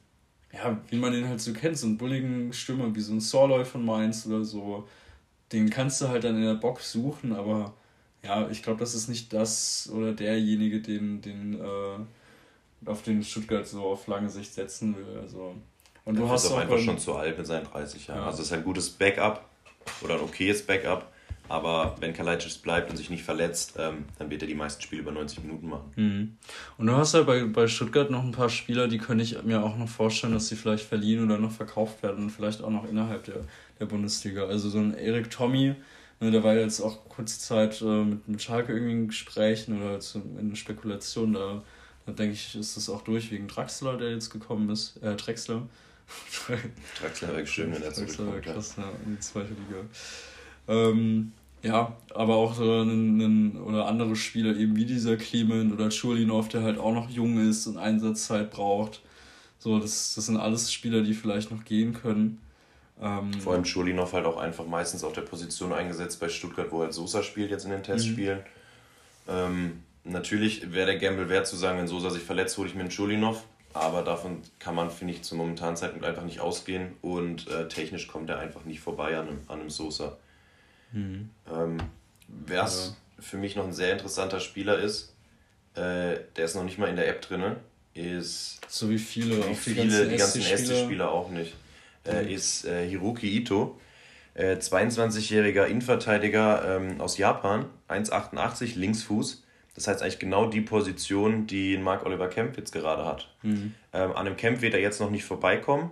ja, 0.53 0.79
wie 0.91 0.97
man 0.97 1.13
den 1.13 1.29
halt 1.29 1.41
so 1.41 1.53
kennt, 1.53 1.79
so 1.79 1.87
einen 1.87 1.97
bulligen 1.97 2.53
Stürmer 2.53 2.95
wie 2.95 3.01
so 3.01 3.13
ein 3.13 3.21
Sorloy 3.21 3.65
von 3.65 3.85
Mainz 3.85 4.27
oder 4.27 4.45
so, 4.45 4.87
den 5.53 5.71
kannst 5.71 6.01
du 6.01 6.09
halt 6.09 6.25
dann 6.25 6.37
in 6.37 6.45
der 6.45 6.55
Box 6.55 6.93
suchen, 6.93 7.33
aber 7.33 7.73
ja, 8.23 8.49
ich 8.51 8.63
glaube, 8.63 8.81
das 8.81 8.95
ist 8.95 9.09
nicht 9.09 9.33
das 9.33 9.91
oder 9.93 10.13
derjenige, 10.13 10.81
den, 10.81 11.21
den 11.23 11.59
äh, 11.61 12.89
auf 12.89 13.03
den 13.03 13.23
Stuttgart 13.23 13.67
so 13.67 13.83
auf 13.85 14.07
lange 14.07 14.29
Sicht 14.29 14.53
setzen 14.53 14.97
will. 14.97 15.21
Also, 15.21 15.55
und 16.05 16.17
du 16.17 16.29
hast 16.29 16.47
auch 16.51 16.59
einfach 16.59 16.79
schon 16.79 16.99
zu 16.99 17.15
alt 17.15 17.37
mit 17.39 17.47
seinen 17.47 17.65
30 17.65 18.07
Jahren. 18.09 18.21
Ja. 18.21 18.27
Also 18.27 18.43
es 18.43 18.49
ist 18.49 18.53
ein 18.53 18.65
gutes 18.65 18.91
Backup 18.91 19.49
oder 20.03 20.15
ein 20.15 20.21
okayes 20.21 20.65
Backup, 20.65 21.12
aber 21.53 21.97
wenn 22.01 22.15
Kalajdzic 22.15 22.63
bleibt 22.63 22.91
und 22.91 22.97
sich 22.97 23.11
nicht 23.11 23.25
verletzt, 23.25 23.75
ähm, 23.79 24.07
dann 24.19 24.31
wird 24.31 24.41
er 24.41 24.49
die 24.49 24.55
meisten 24.55 24.81
Spiele 24.81 25.03
über 25.03 25.13
90 25.13 25.45
Minuten 25.45 25.69
machen. 25.69 25.93
Mhm. 25.97 26.37
Und 26.79 26.87
du 26.87 26.97
hast 26.97 27.13
ja 27.13 27.25
bei, 27.25 27.45
bei 27.45 27.67
Stuttgart 27.67 28.11
noch 28.11 28.25
ein 28.25 28.33
paar 28.33 28.49
Spieler, 28.49 28.89
die 28.89 28.97
könnte 28.97 29.23
ich 29.23 29.43
mir 29.43 29.63
auch 29.63 29.77
noch 29.77 29.89
vorstellen, 29.89 30.33
dass 30.33 30.49
sie 30.49 30.57
vielleicht 30.57 30.87
verliehen 30.87 31.23
oder 31.23 31.37
noch 31.37 31.53
verkauft 31.53 32.03
werden 32.03 32.25
und 32.25 32.31
vielleicht 32.31 32.63
auch 32.63 32.71
noch 32.71 32.89
innerhalb 32.89 33.25
der, 33.25 33.45
der 33.79 33.85
Bundesliga. 33.85 34.47
Also 34.47 34.71
so 34.71 34.79
ein 34.79 34.95
Erik 34.95 35.31
Tommy, 35.31 35.75
ne, 36.21 36.31
der 36.31 36.43
war 36.43 36.55
jetzt 36.55 36.81
auch 36.81 37.07
kurze 37.11 37.39
Zeit 37.39 37.83
äh, 37.83 37.85
mit, 37.85 38.27
mit 38.27 38.43
Schalke 38.43 38.73
irgendwie 38.73 38.93
in 38.93 39.09
Gesprächen 39.09 39.83
oder 39.83 40.01
zu, 40.01 40.23
in 40.41 40.57
Spekulationen. 40.57 41.35
Da, 41.35 41.63
da 42.07 42.13
denke 42.13 42.33
ich, 42.33 42.57
ist 42.57 42.79
das 42.79 42.89
auch 42.89 43.03
durch 43.03 43.31
wegen 43.31 43.47
Draxler, 43.47 43.99
der 43.99 44.13
jetzt 44.13 44.31
gekommen 44.31 44.71
ist. 44.71 44.97
Äh, 45.03 45.17
Drexler. 45.17 45.69
Draxler 46.99 47.29
wäre 47.29 47.47
schön, 47.47 47.75
wenn 47.75 47.83
er 47.83 47.93
zurückkommt. 47.93 48.19
Draxler 48.19 48.33
wäre 48.33 48.55
krass, 48.55 48.75
ja, 48.79 48.91
in 49.05 49.17
die 49.17 49.21
zweite 49.21 49.51
Liga. 49.51 49.85
Ähm, 50.69 51.33
ja, 51.63 51.97
aber 52.15 52.37
auch 52.37 52.55
so 52.55 52.81
einen, 52.81 53.21
einen, 53.21 53.57
oder 53.57 53.87
andere 53.87 54.17
Spieler 54.17 54.57
eben 54.57 54.77
wie 54.77 54.85
dieser 54.85 55.17
Clement 55.17 55.73
oder 55.73 55.91
Schulinov, 55.91 56.49
der 56.49 56.63
halt 56.63 56.79
auch 56.79 56.93
noch 56.93 57.09
jung 57.09 57.39
ist 57.49 57.67
und 57.67 57.79
Einsatzzeit 57.79 58.51
braucht. 58.51 59.01
So, 59.59 59.79
das, 59.79 60.15
das 60.15 60.27
sind 60.27 60.37
alles 60.37 60.73
Spieler, 60.73 61.03
die 61.03 61.15
vielleicht 61.15 61.53
noch 61.53 61.65
gehen 61.65 61.93
können. 61.93 62.41
Ähm, 63.01 63.33
Vor 63.35 63.55
allem 63.55 63.65
Schulinov 63.65 64.13
halt 64.13 64.27
auch 64.27 64.37
einfach 64.37 64.67
meistens 64.67 65.05
auf 65.05 65.13
der 65.13 65.23
Position 65.23 65.73
eingesetzt 65.73 66.19
bei 66.19 66.29
Stuttgart, 66.29 66.71
wo 66.73 66.81
halt 66.81 66.93
Sosa 66.93 67.23
spielt 67.23 67.51
jetzt 67.51 67.65
in 67.65 67.71
den 67.71 67.83
Testspielen. 67.85 68.39
Mhm. 68.39 69.33
Ähm, 69.33 69.83
natürlich 70.05 70.73
wäre 70.73 70.87
der 70.87 70.99
Gamble 70.99 71.29
wert 71.29 71.47
zu 71.47 71.57
sagen, 71.57 71.79
wenn 71.79 71.87
Sosa 71.87 72.11
sich 72.11 72.23
verletzt, 72.23 72.59
hole 72.59 72.69
ich 72.69 72.75
mir 72.75 72.81
einen 72.81 72.91
Schulinov. 72.91 73.45
Aber 73.73 74.03
davon 74.03 74.43
kann 74.59 74.75
man, 74.75 74.91
finde 74.91 75.15
ich, 75.15 75.23
zum 75.23 75.39
momentanen 75.39 75.77
Zeitpunkt 75.77 76.05
einfach 76.05 76.25
nicht 76.25 76.41
ausgehen. 76.41 76.93
Und 77.01 77.49
äh, 77.49 77.69
technisch 77.69 78.09
kommt 78.09 78.29
er 78.31 78.39
einfach 78.39 78.65
nicht 78.65 78.81
vorbei 78.81 79.17
an 79.17 79.29
einem, 79.29 79.41
an 79.49 79.61
einem 79.61 79.71
Sosa. 79.71 80.17
Mhm. 80.93 81.31
Ähm, 81.53 81.79
Wer 82.29 82.65
ja. 82.65 82.71
für 83.19 83.37
mich 83.37 83.57
noch 83.57 83.65
ein 83.65 83.73
sehr 83.73 83.93
interessanter 83.93 84.41
Spieler 84.41 84.79
ist, 84.79 85.15
äh, 85.75 86.17
der 86.37 86.45
ist 86.45 86.55
noch 86.55 86.65
nicht 86.65 86.79
mal 86.79 86.89
in 86.89 86.97
der 86.97 87.09
App 87.09 87.21
drin, 87.23 87.57
ist. 87.95 88.61
So 88.69 88.91
wie 88.91 88.99
viele, 88.99 89.49
wie 89.49 89.55
viele 89.55 90.09
die 90.09 90.17
ganzen 90.17 90.43
SC-Spieler 90.43 91.11
auch 91.11 91.31
nicht. 91.31 91.55
Äh, 92.05 92.23
mhm. 92.23 92.29
ist 92.29 92.65
äh, 92.65 92.89
Hiroki 92.89 93.29
Ito. 93.37 93.79
22-jähriger 94.35 95.67
äh, 95.67 95.71
Innenverteidiger 95.71 96.77
ähm, 96.77 97.03
aus 97.03 97.19
Japan, 97.19 97.67
1,88, 97.89 98.79
Linksfuß. 98.79 99.45
Das 99.75 99.87
heißt 99.87 100.03
eigentlich 100.03 100.19
genau 100.19 100.47
die 100.47 100.63
Position, 100.63 101.47
die 101.47 101.77
Mark 101.77 102.05
Oliver 102.07 102.29
Kemp 102.29 102.57
jetzt 102.57 102.73
gerade 102.73 103.05
hat. 103.05 103.29
Mhm. 103.43 103.75
Ähm, 103.93 104.13
an 104.13 104.25
dem 104.25 104.37
Kemp 104.37 104.63
wird 104.63 104.75
er 104.75 104.81
jetzt 104.81 105.01
noch 105.01 105.11
nicht 105.11 105.25
vorbeikommen. 105.25 105.91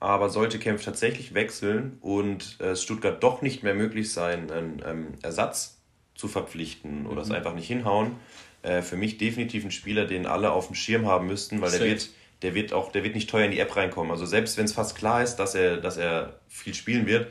Aber 0.00 0.28
sollte 0.28 0.58
Kempf 0.58 0.84
tatsächlich 0.84 1.34
wechseln 1.34 1.98
und 2.00 2.60
es 2.60 2.82
Stuttgart 2.82 3.22
doch 3.22 3.42
nicht 3.42 3.62
mehr 3.62 3.74
möglich 3.74 4.12
sein, 4.12 4.50
einen 4.50 4.82
ähm, 4.84 5.06
Ersatz 5.22 5.78
zu 6.14 6.28
verpflichten 6.28 7.06
oder 7.06 7.24
mhm. 7.24 7.30
es 7.30 7.30
einfach 7.30 7.54
nicht 7.54 7.66
hinhauen, 7.66 8.16
äh, 8.62 8.82
für 8.82 8.96
mich 8.96 9.18
definitiv 9.18 9.64
ein 9.64 9.70
Spieler, 9.70 10.06
den 10.06 10.26
alle 10.26 10.52
auf 10.52 10.66
dem 10.66 10.74
Schirm 10.74 11.06
haben 11.06 11.26
müssten, 11.26 11.60
weil 11.60 11.70
der 11.70 11.80
wird, 11.80 12.08
der 12.42 12.54
wird 12.54 12.72
auch, 12.72 12.92
der 12.92 13.04
wird 13.04 13.14
nicht 13.14 13.28
teuer 13.28 13.44
in 13.44 13.50
die 13.50 13.60
App 13.60 13.74
reinkommen. 13.76 14.10
Also 14.10 14.26
selbst 14.26 14.56
wenn 14.56 14.64
es 14.64 14.72
fast 14.72 14.96
klar 14.96 15.22
ist, 15.22 15.36
dass 15.36 15.54
er, 15.54 15.78
dass 15.78 15.96
er 15.96 16.40
viel 16.48 16.74
spielen 16.74 17.06
wird, 17.06 17.28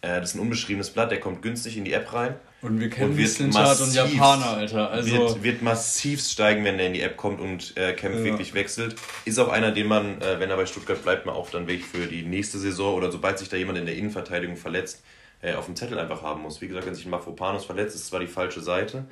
äh, 0.00 0.20
das 0.20 0.30
ist 0.30 0.34
ein 0.36 0.40
unbeschriebenes 0.40 0.90
Blatt, 0.90 1.10
der 1.10 1.20
kommt 1.20 1.42
günstig 1.42 1.76
in 1.76 1.84
die 1.84 1.92
App 1.92 2.12
rein. 2.12 2.36
Und 2.62 2.80
wir 2.80 2.90
kennen 2.90 3.12
und 3.12 3.16
Wissenschaft 3.18 3.80
und 3.80 3.94
Japaner, 3.94 4.56
Alter. 4.56 4.90
Also 4.90 5.10
wird, 5.10 5.42
wird 5.42 5.62
massiv 5.62 6.20
steigen, 6.22 6.64
wenn 6.64 6.78
er 6.78 6.86
in 6.86 6.94
die 6.94 7.02
App 7.02 7.16
kommt 7.16 7.40
und 7.40 7.76
äh, 7.76 7.92
Kempf 7.92 8.18
ja. 8.18 8.24
wirklich 8.24 8.54
wechselt. 8.54 8.96
Ist 9.24 9.38
auch 9.38 9.48
einer, 9.48 9.72
den 9.72 9.86
man, 9.86 10.20
äh, 10.20 10.40
wenn 10.40 10.50
er 10.50 10.56
bei 10.56 10.66
Stuttgart 10.66 11.02
bleibt, 11.02 11.26
mal 11.26 11.32
auch 11.32 11.50
dann 11.50 11.66
wirklich 11.68 11.86
für 11.86 12.06
die 12.06 12.22
nächste 12.22 12.58
Saison 12.58 12.94
oder 12.94 13.12
sobald 13.12 13.38
sich 13.38 13.48
da 13.48 13.56
jemand 13.56 13.78
in 13.78 13.86
der 13.86 13.96
Innenverteidigung 13.96 14.56
verletzt, 14.56 15.02
äh, 15.42 15.54
auf 15.54 15.66
dem 15.66 15.76
Zettel 15.76 15.98
einfach 15.98 16.22
haben 16.22 16.42
muss. 16.42 16.60
Wie 16.60 16.68
gesagt, 16.68 16.86
wenn 16.86 16.94
sich 16.94 17.06
ein 17.06 17.10
Mafropanos 17.10 17.64
verletzt, 17.64 17.94
ist 17.94 18.06
zwar 18.06 18.20
die 18.20 18.26
falsche 18.26 18.60
Seite, 18.60 19.04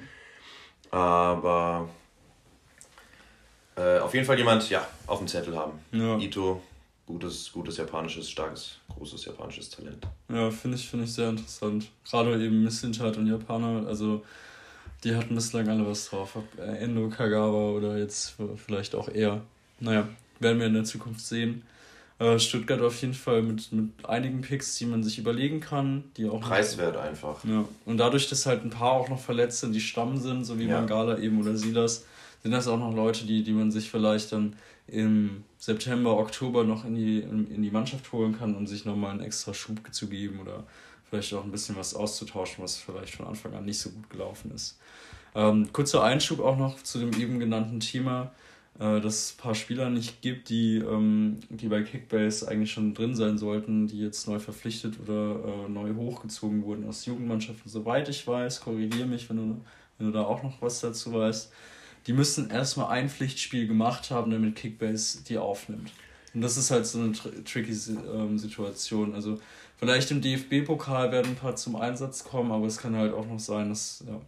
aber 0.90 1.88
äh, 3.76 3.98
auf 3.98 4.14
jeden 4.14 4.26
Fall 4.26 4.38
jemand, 4.38 4.68
ja, 4.70 4.86
auf 5.06 5.18
dem 5.18 5.28
Zettel 5.28 5.56
haben. 5.56 5.78
Ja. 5.92 6.18
Ito 6.18 6.62
gutes, 7.06 7.52
gutes 7.52 7.76
japanisches, 7.76 8.30
starkes, 8.30 8.76
großes 8.88 9.24
japanisches 9.24 9.70
Talent. 9.70 10.06
Ja, 10.28 10.50
finde 10.50 10.76
ich, 10.76 10.88
find 10.88 11.04
ich 11.04 11.12
sehr 11.12 11.30
interessant. 11.30 11.90
Gerade 12.08 12.42
eben 12.42 12.62
Missintat 12.62 13.16
und 13.16 13.26
Japaner, 13.26 13.86
also 13.86 14.22
die 15.02 15.14
hatten 15.14 15.34
bislang 15.34 15.68
alle 15.68 15.86
was 15.86 16.08
drauf. 16.08 16.36
Ob 16.36 16.58
äh, 16.58 16.78
Endo, 16.78 17.08
Kagawa 17.08 17.72
oder 17.72 17.98
jetzt 17.98 18.36
vielleicht 18.56 18.94
auch 18.94 19.08
eher. 19.08 19.42
Naja, 19.80 20.08
werden 20.40 20.58
wir 20.58 20.66
in 20.66 20.74
der 20.74 20.84
Zukunft 20.84 21.20
sehen. 21.20 21.62
Äh, 22.18 22.38
Stuttgart 22.38 22.80
auf 22.80 23.00
jeden 23.02 23.14
Fall 23.14 23.42
mit, 23.42 23.72
mit 23.72 23.90
einigen 24.04 24.40
Picks, 24.40 24.76
die 24.76 24.86
man 24.86 25.02
sich 25.02 25.18
überlegen 25.18 25.60
kann. 25.60 26.04
Die 26.16 26.28
auch 26.28 26.40
Preiswert 26.40 26.96
einfach. 26.96 27.44
Ja. 27.44 27.64
Und 27.84 27.98
dadurch, 27.98 28.28
dass 28.28 28.46
halt 28.46 28.64
ein 28.64 28.70
paar 28.70 28.92
auch 28.92 29.08
noch 29.08 29.18
verletzt 29.20 29.60
sind, 29.60 29.72
die 29.72 29.80
Stamm 29.80 30.16
sind, 30.16 30.44
so 30.44 30.58
wie 30.58 30.66
ja. 30.66 30.80
Mangala 30.80 31.18
eben 31.18 31.40
oder 31.40 31.56
Silas, 31.56 32.06
sind 32.44 32.52
das 32.52 32.68
auch 32.68 32.78
noch 32.78 32.94
Leute, 32.94 33.24
die, 33.24 33.42
die 33.42 33.52
man 33.52 33.70
sich 33.70 33.90
vielleicht 33.90 34.30
dann 34.30 34.54
im 34.86 35.44
September, 35.56 36.18
Oktober 36.18 36.62
noch 36.62 36.84
in 36.84 36.94
die, 36.94 37.20
in 37.20 37.62
die 37.62 37.70
Mannschaft 37.70 38.12
holen 38.12 38.38
kann 38.38 38.54
und 38.54 38.66
sich 38.66 38.84
nochmal 38.84 39.12
einen 39.12 39.22
extra 39.22 39.54
Schub 39.54 39.80
zu 39.92 40.08
geben 40.08 40.40
oder 40.40 40.64
vielleicht 41.08 41.32
auch 41.32 41.42
ein 41.42 41.50
bisschen 41.50 41.74
was 41.76 41.94
auszutauschen, 41.94 42.62
was 42.62 42.76
vielleicht 42.76 43.14
von 43.14 43.26
Anfang 43.26 43.54
an 43.54 43.64
nicht 43.64 43.78
so 43.78 43.88
gut 43.88 44.10
gelaufen 44.10 44.52
ist. 44.54 44.78
Ähm, 45.34 45.72
kurzer 45.72 46.04
Einschub 46.04 46.40
auch 46.40 46.58
noch 46.58 46.82
zu 46.82 46.98
dem 46.98 47.18
eben 47.18 47.40
genannten 47.40 47.80
Thema, 47.80 48.30
äh, 48.78 49.00
dass 49.00 49.14
es 49.14 49.34
ein 49.34 49.38
paar 49.38 49.54
Spieler 49.54 49.88
nicht 49.88 50.20
gibt, 50.20 50.50
die, 50.50 50.76
ähm, 50.76 51.40
die 51.48 51.68
bei 51.68 51.80
Kickbase 51.80 52.46
eigentlich 52.46 52.72
schon 52.72 52.92
drin 52.92 53.14
sein 53.14 53.38
sollten, 53.38 53.86
die 53.86 54.00
jetzt 54.00 54.28
neu 54.28 54.38
verpflichtet 54.38 54.98
oder 55.02 55.64
äh, 55.64 55.68
neu 55.70 55.94
hochgezogen 55.94 56.62
wurden 56.62 56.86
aus 56.86 57.06
Jugendmannschaften. 57.06 57.70
Soweit 57.70 58.10
ich 58.10 58.26
weiß, 58.26 58.60
korrigiere 58.60 59.06
mich, 59.06 59.30
wenn 59.30 59.36
du, 59.38 59.60
wenn 59.96 60.08
du 60.08 60.12
da 60.12 60.24
auch 60.24 60.42
noch 60.42 60.60
was 60.60 60.80
dazu 60.80 61.14
weißt 61.14 61.50
die 62.06 62.12
müssen 62.12 62.50
erstmal 62.50 62.88
ein 62.88 63.08
Pflichtspiel 63.08 63.66
gemacht 63.66 64.10
haben, 64.10 64.30
damit 64.30 64.56
Kickbase 64.56 65.24
die 65.24 65.38
aufnimmt. 65.38 65.90
Und 66.34 66.40
das 66.40 66.56
ist 66.56 66.70
halt 66.70 66.86
so 66.86 66.98
eine 66.98 67.12
tr 67.12 67.30
tricky 67.44 67.72
ähm, 68.12 68.38
Situation. 68.38 69.14
Also 69.14 69.40
vielleicht 69.76 70.10
im 70.10 70.20
DFB-Pokal 70.20 71.12
werden 71.12 71.32
ein 71.32 71.36
paar 71.36 71.56
zum 71.56 71.76
Einsatz 71.76 72.24
kommen, 72.24 72.50
aber 72.52 72.66
es 72.66 72.76
kann 72.76 72.96
halt 72.96 73.14
auch 73.14 73.26
noch 73.26 73.38
sein, 73.38 73.68
dass, 73.68 74.04
ja, 74.06 74.20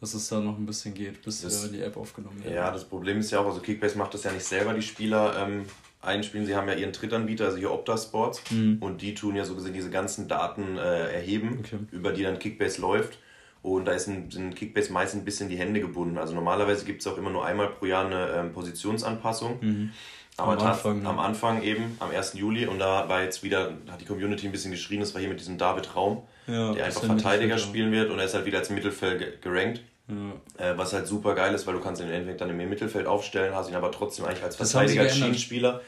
dass 0.00 0.14
es 0.14 0.28
da 0.28 0.40
noch 0.40 0.56
ein 0.56 0.66
bisschen 0.66 0.94
geht, 0.94 1.22
bis 1.22 1.42
das, 1.42 1.70
die 1.70 1.82
App 1.82 1.96
aufgenommen 1.96 2.42
wird. 2.42 2.54
Ja, 2.54 2.70
das 2.70 2.84
Problem 2.84 3.18
ist 3.18 3.30
ja 3.32 3.40
auch, 3.40 3.46
also 3.46 3.60
Kickbase 3.60 3.98
macht 3.98 4.14
das 4.14 4.22
ja 4.22 4.32
nicht 4.32 4.44
selber, 4.44 4.72
die 4.72 4.82
Spieler 4.82 5.36
ähm, 5.36 5.66
einspielen. 6.00 6.46
Sie 6.46 6.54
haben 6.54 6.68
ja 6.68 6.74
ihren 6.74 6.92
Drittanbieter, 6.92 7.46
also 7.46 7.58
hier 7.58 7.72
Opta 7.72 7.98
Sports, 7.98 8.42
mhm. 8.50 8.78
und 8.80 9.02
die 9.02 9.14
tun 9.14 9.34
ja 9.34 9.44
so 9.44 9.54
gesehen 9.54 9.74
diese 9.74 9.90
ganzen 9.90 10.28
Daten 10.28 10.78
äh, 10.78 11.12
erheben, 11.12 11.58
okay. 11.60 11.78
über 11.90 12.12
die 12.12 12.22
dann 12.22 12.38
Kickbase 12.38 12.80
läuft. 12.80 13.18
Und 13.62 13.84
da 13.84 13.92
ist 13.92 14.08
ein, 14.08 14.30
sind 14.30 14.56
Kickbase 14.56 14.92
meist 14.92 15.14
ein 15.14 15.24
bisschen 15.24 15.48
die 15.48 15.56
Hände 15.56 15.80
gebunden. 15.80 16.18
Also 16.18 16.34
normalerweise 16.34 16.84
gibt 16.84 17.00
es 17.00 17.06
auch 17.06 17.16
immer 17.16 17.30
nur 17.30 17.46
einmal 17.46 17.68
pro 17.68 17.86
Jahr 17.86 18.04
eine 18.04 18.28
ähm, 18.30 18.52
Positionsanpassung. 18.52 19.58
Mhm. 19.60 19.90
Aber 20.36 20.52
am 20.52 20.66
Anfang, 20.66 21.06
am 21.06 21.18
Anfang 21.18 21.62
eben, 21.62 21.96
am 22.00 22.10
1. 22.10 22.34
Juli, 22.34 22.66
und 22.66 22.78
da 22.78 23.08
war 23.08 23.22
jetzt 23.22 23.42
wieder, 23.42 23.74
hat 23.90 24.00
die 24.00 24.06
Community 24.06 24.46
ein 24.46 24.52
bisschen 24.52 24.70
geschrien, 24.70 25.00
das 25.00 25.12
war 25.14 25.20
hier 25.20 25.28
mit 25.28 25.38
diesem 25.38 25.58
David 25.58 25.94
Raum, 25.94 26.22
ja, 26.46 26.72
der 26.72 26.86
einfach 26.86 27.04
Verteidiger 27.04 27.58
spielen 27.58 27.92
wird 27.92 28.10
und 28.10 28.18
er 28.18 28.24
ist 28.24 28.34
halt 28.34 28.46
wieder 28.46 28.58
als 28.58 28.70
Mittelfeld 28.70 29.42
gerankt. 29.42 29.82
Ja. 30.08 30.70
Äh, 30.72 30.78
was 30.78 30.92
halt 30.92 31.06
super 31.06 31.34
geil 31.34 31.54
ist, 31.54 31.66
weil 31.66 31.74
du 31.74 31.80
kannst 31.80 32.00
ihn 32.02 32.08
entweder 32.08 32.36
dann 32.38 32.50
im 32.50 32.68
Mittelfeld 32.68 33.06
aufstellen, 33.06 33.54
hast 33.54 33.68
ihn 33.68 33.76
aber 33.76 33.92
trotzdem 33.92 34.24
eigentlich 34.24 34.42
als 34.42 34.56
Verteidiger, 34.56 35.08
Schienenspieler. 35.08 35.80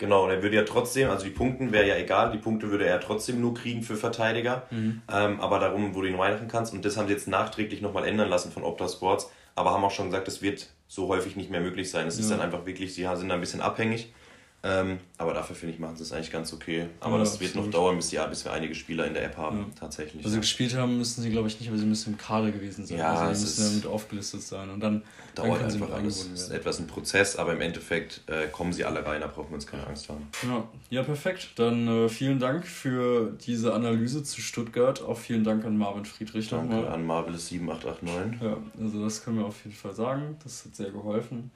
Genau, 0.00 0.24
und 0.24 0.30
er 0.30 0.42
würde 0.42 0.56
ja 0.56 0.62
trotzdem, 0.62 1.10
also 1.10 1.24
die 1.24 1.30
Punkte 1.30 1.72
wäre 1.72 1.86
ja 1.86 1.94
egal, 1.94 2.32
die 2.32 2.38
Punkte 2.38 2.70
würde 2.70 2.86
er 2.86 3.00
trotzdem 3.00 3.38
nur 3.38 3.52
kriegen 3.52 3.82
für 3.82 3.96
Verteidiger, 3.96 4.62
mhm. 4.70 5.02
ähm, 5.12 5.38
aber 5.42 5.58
darum, 5.58 5.94
wo 5.94 6.00
du 6.00 6.08
ihn 6.08 6.18
reinmachen 6.18 6.48
kannst. 6.48 6.72
Und 6.72 6.86
das 6.86 6.96
haben 6.96 7.06
sie 7.06 7.12
jetzt 7.12 7.28
nachträglich 7.28 7.82
nochmal 7.82 8.08
ändern 8.08 8.30
lassen 8.30 8.50
von 8.50 8.64
Opta 8.64 8.88
Sports, 8.88 9.30
aber 9.54 9.72
haben 9.72 9.84
auch 9.84 9.90
schon 9.90 10.06
gesagt, 10.06 10.26
das 10.26 10.40
wird 10.40 10.70
so 10.88 11.08
häufig 11.08 11.36
nicht 11.36 11.50
mehr 11.50 11.60
möglich 11.60 11.90
sein. 11.90 12.06
Es 12.06 12.16
ja. 12.16 12.22
ist 12.22 12.30
dann 12.30 12.40
einfach 12.40 12.64
wirklich, 12.64 12.94
sie 12.94 13.06
sind 13.14 13.28
da 13.28 13.34
ein 13.34 13.40
bisschen 13.40 13.60
abhängig. 13.60 14.14
Ähm, 14.62 14.98
aber 15.16 15.32
dafür 15.32 15.56
finde 15.56 15.74
ich, 15.74 15.80
machen 15.80 15.96
sie 15.96 16.02
es 16.02 16.12
eigentlich 16.12 16.30
ganz 16.30 16.52
okay. 16.52 16.86
Aber 17.00 17.14
ja, 17.14 17.20
das 17.20 17.40
wird 17.40 17.54
noch 17.54 17.70
dauern, 17.70 17.96
bis, 17.96 18.08
die, 18.08 18.18
bis 18.28 18.44
wir 18.44 18.52
einige 18.52 18.74
Spieler 18.74 19.06
in 19.06 19.14
der 19.14 19.24
App 19.24 19.38
haben, 19.38 19.58
ja. 19.58 19.66
tatsächlich. 19.78 20.22
Also 20.22 20.38
gespielt 20.38 20.74
haben 20.76 20.98
müssen 20.98 21.22
sie, 21.22 21.30
glaube 21.30 21.48
ich, 21.48 21.58
nicht, 21.58 21.70
aber 21.70 21.78
sie 21.78 21.86
müssen 21.86 22.12
im 22.12 22.18
Kader 22.18 22.50
gewesen 22.50 22.84
sein. 22.84 22.98
Ja, 22.98 23.14
also 23.14 23.46
sie 23.46 23.62
müssen 23.62 23.80
damit 23.80 23.86
aufgelistet 23.86 24.42
sein. 24.42 24.68
Und 24.68 24.80
dann 24.80 25.02
dauert 25.34 25.62
dann 25.62 25.72
einfach 25.72 25.90
alles. 25.92 26.26
Es 26.34 26.42
ist 26.42 26.50
etwas 26.50 26.78
ein 26.78 26.86
Prozess, 26.86 27.36
aber 27.36 27.54
im 27.54 27.62
Endeffekt 27.62 28.20
äh, 28.26 28.48
kommen 28.48 28.74
sie 28.74 28.84
alle 28.84 29.04
rein, 29.04 29.22
da 29.22 29.28
brauchen 29.28 29.48
wir 29.48 29.54
uns 29.54 29.66
keine 29.66 29.86
Angst 29.86 30.10
haben. 30.10 30.28
Ja, 30.42 30.68
ja 30.90 31.02
perfekt. 31.04 31.52
Dann 31.56 31.88
äh, 31.88 32.08
vielen 32.10 32.38
Dank 32.38 32.66
für 32.66 33.32
diese 33.46 33.72
Analyse 33.72 34.22
zu 34.24 34.42
Stuttgart. 34.42 35.02
Auch 35.02 35.16
vielen 35.16 35.42
Dank 35.42 35.64
an 35.64 35.78
Marvin 35.78 36.04
Friedrich 36.04 36.50
Danke 36.50 36.74
nochmal. 36.74 36.92
an 36.92 37.06
Marvelous 37.06 37.48
7889. 37.48 38.42
Ja, 38.42 38.58
also 38.78 39.02
das 39.02 39.24
können 39.24 39.38
wir 39.38 39.46
auf 39.46 39.64
jeden 39.64 39.76
Fall 39.76 39.94
sagen. 39.94 40.36
Das 40.44 40.66
hat 40.66 40.76
sehr 40.76 40.90
geholfen. 40.90 41.50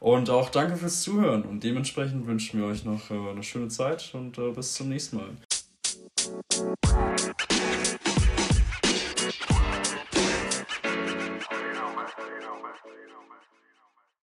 Und 0.00 0.30
auch 0.30 0.50
danke 0.50 0.76
fürs 0.76 1.02
Zuhören 1.02 1.42
und 1.42 1.64
dementsprechend 1.64 2.26
wünschen 2.26 2.60
wir 2.60 2.66
euch 2.68 2.84
noch 2.84 3.10
äh, 3.10 3.30
eine 3.30 3.42
schöne 3.42 3.68
Zeit 3.68 4.10
und 4.14 4.38
äh, 4.38 4.50
bis 4.52 4.74
zum 4.74 4.88
nächsten 4.88 5.16
Mal. 5.16 5.30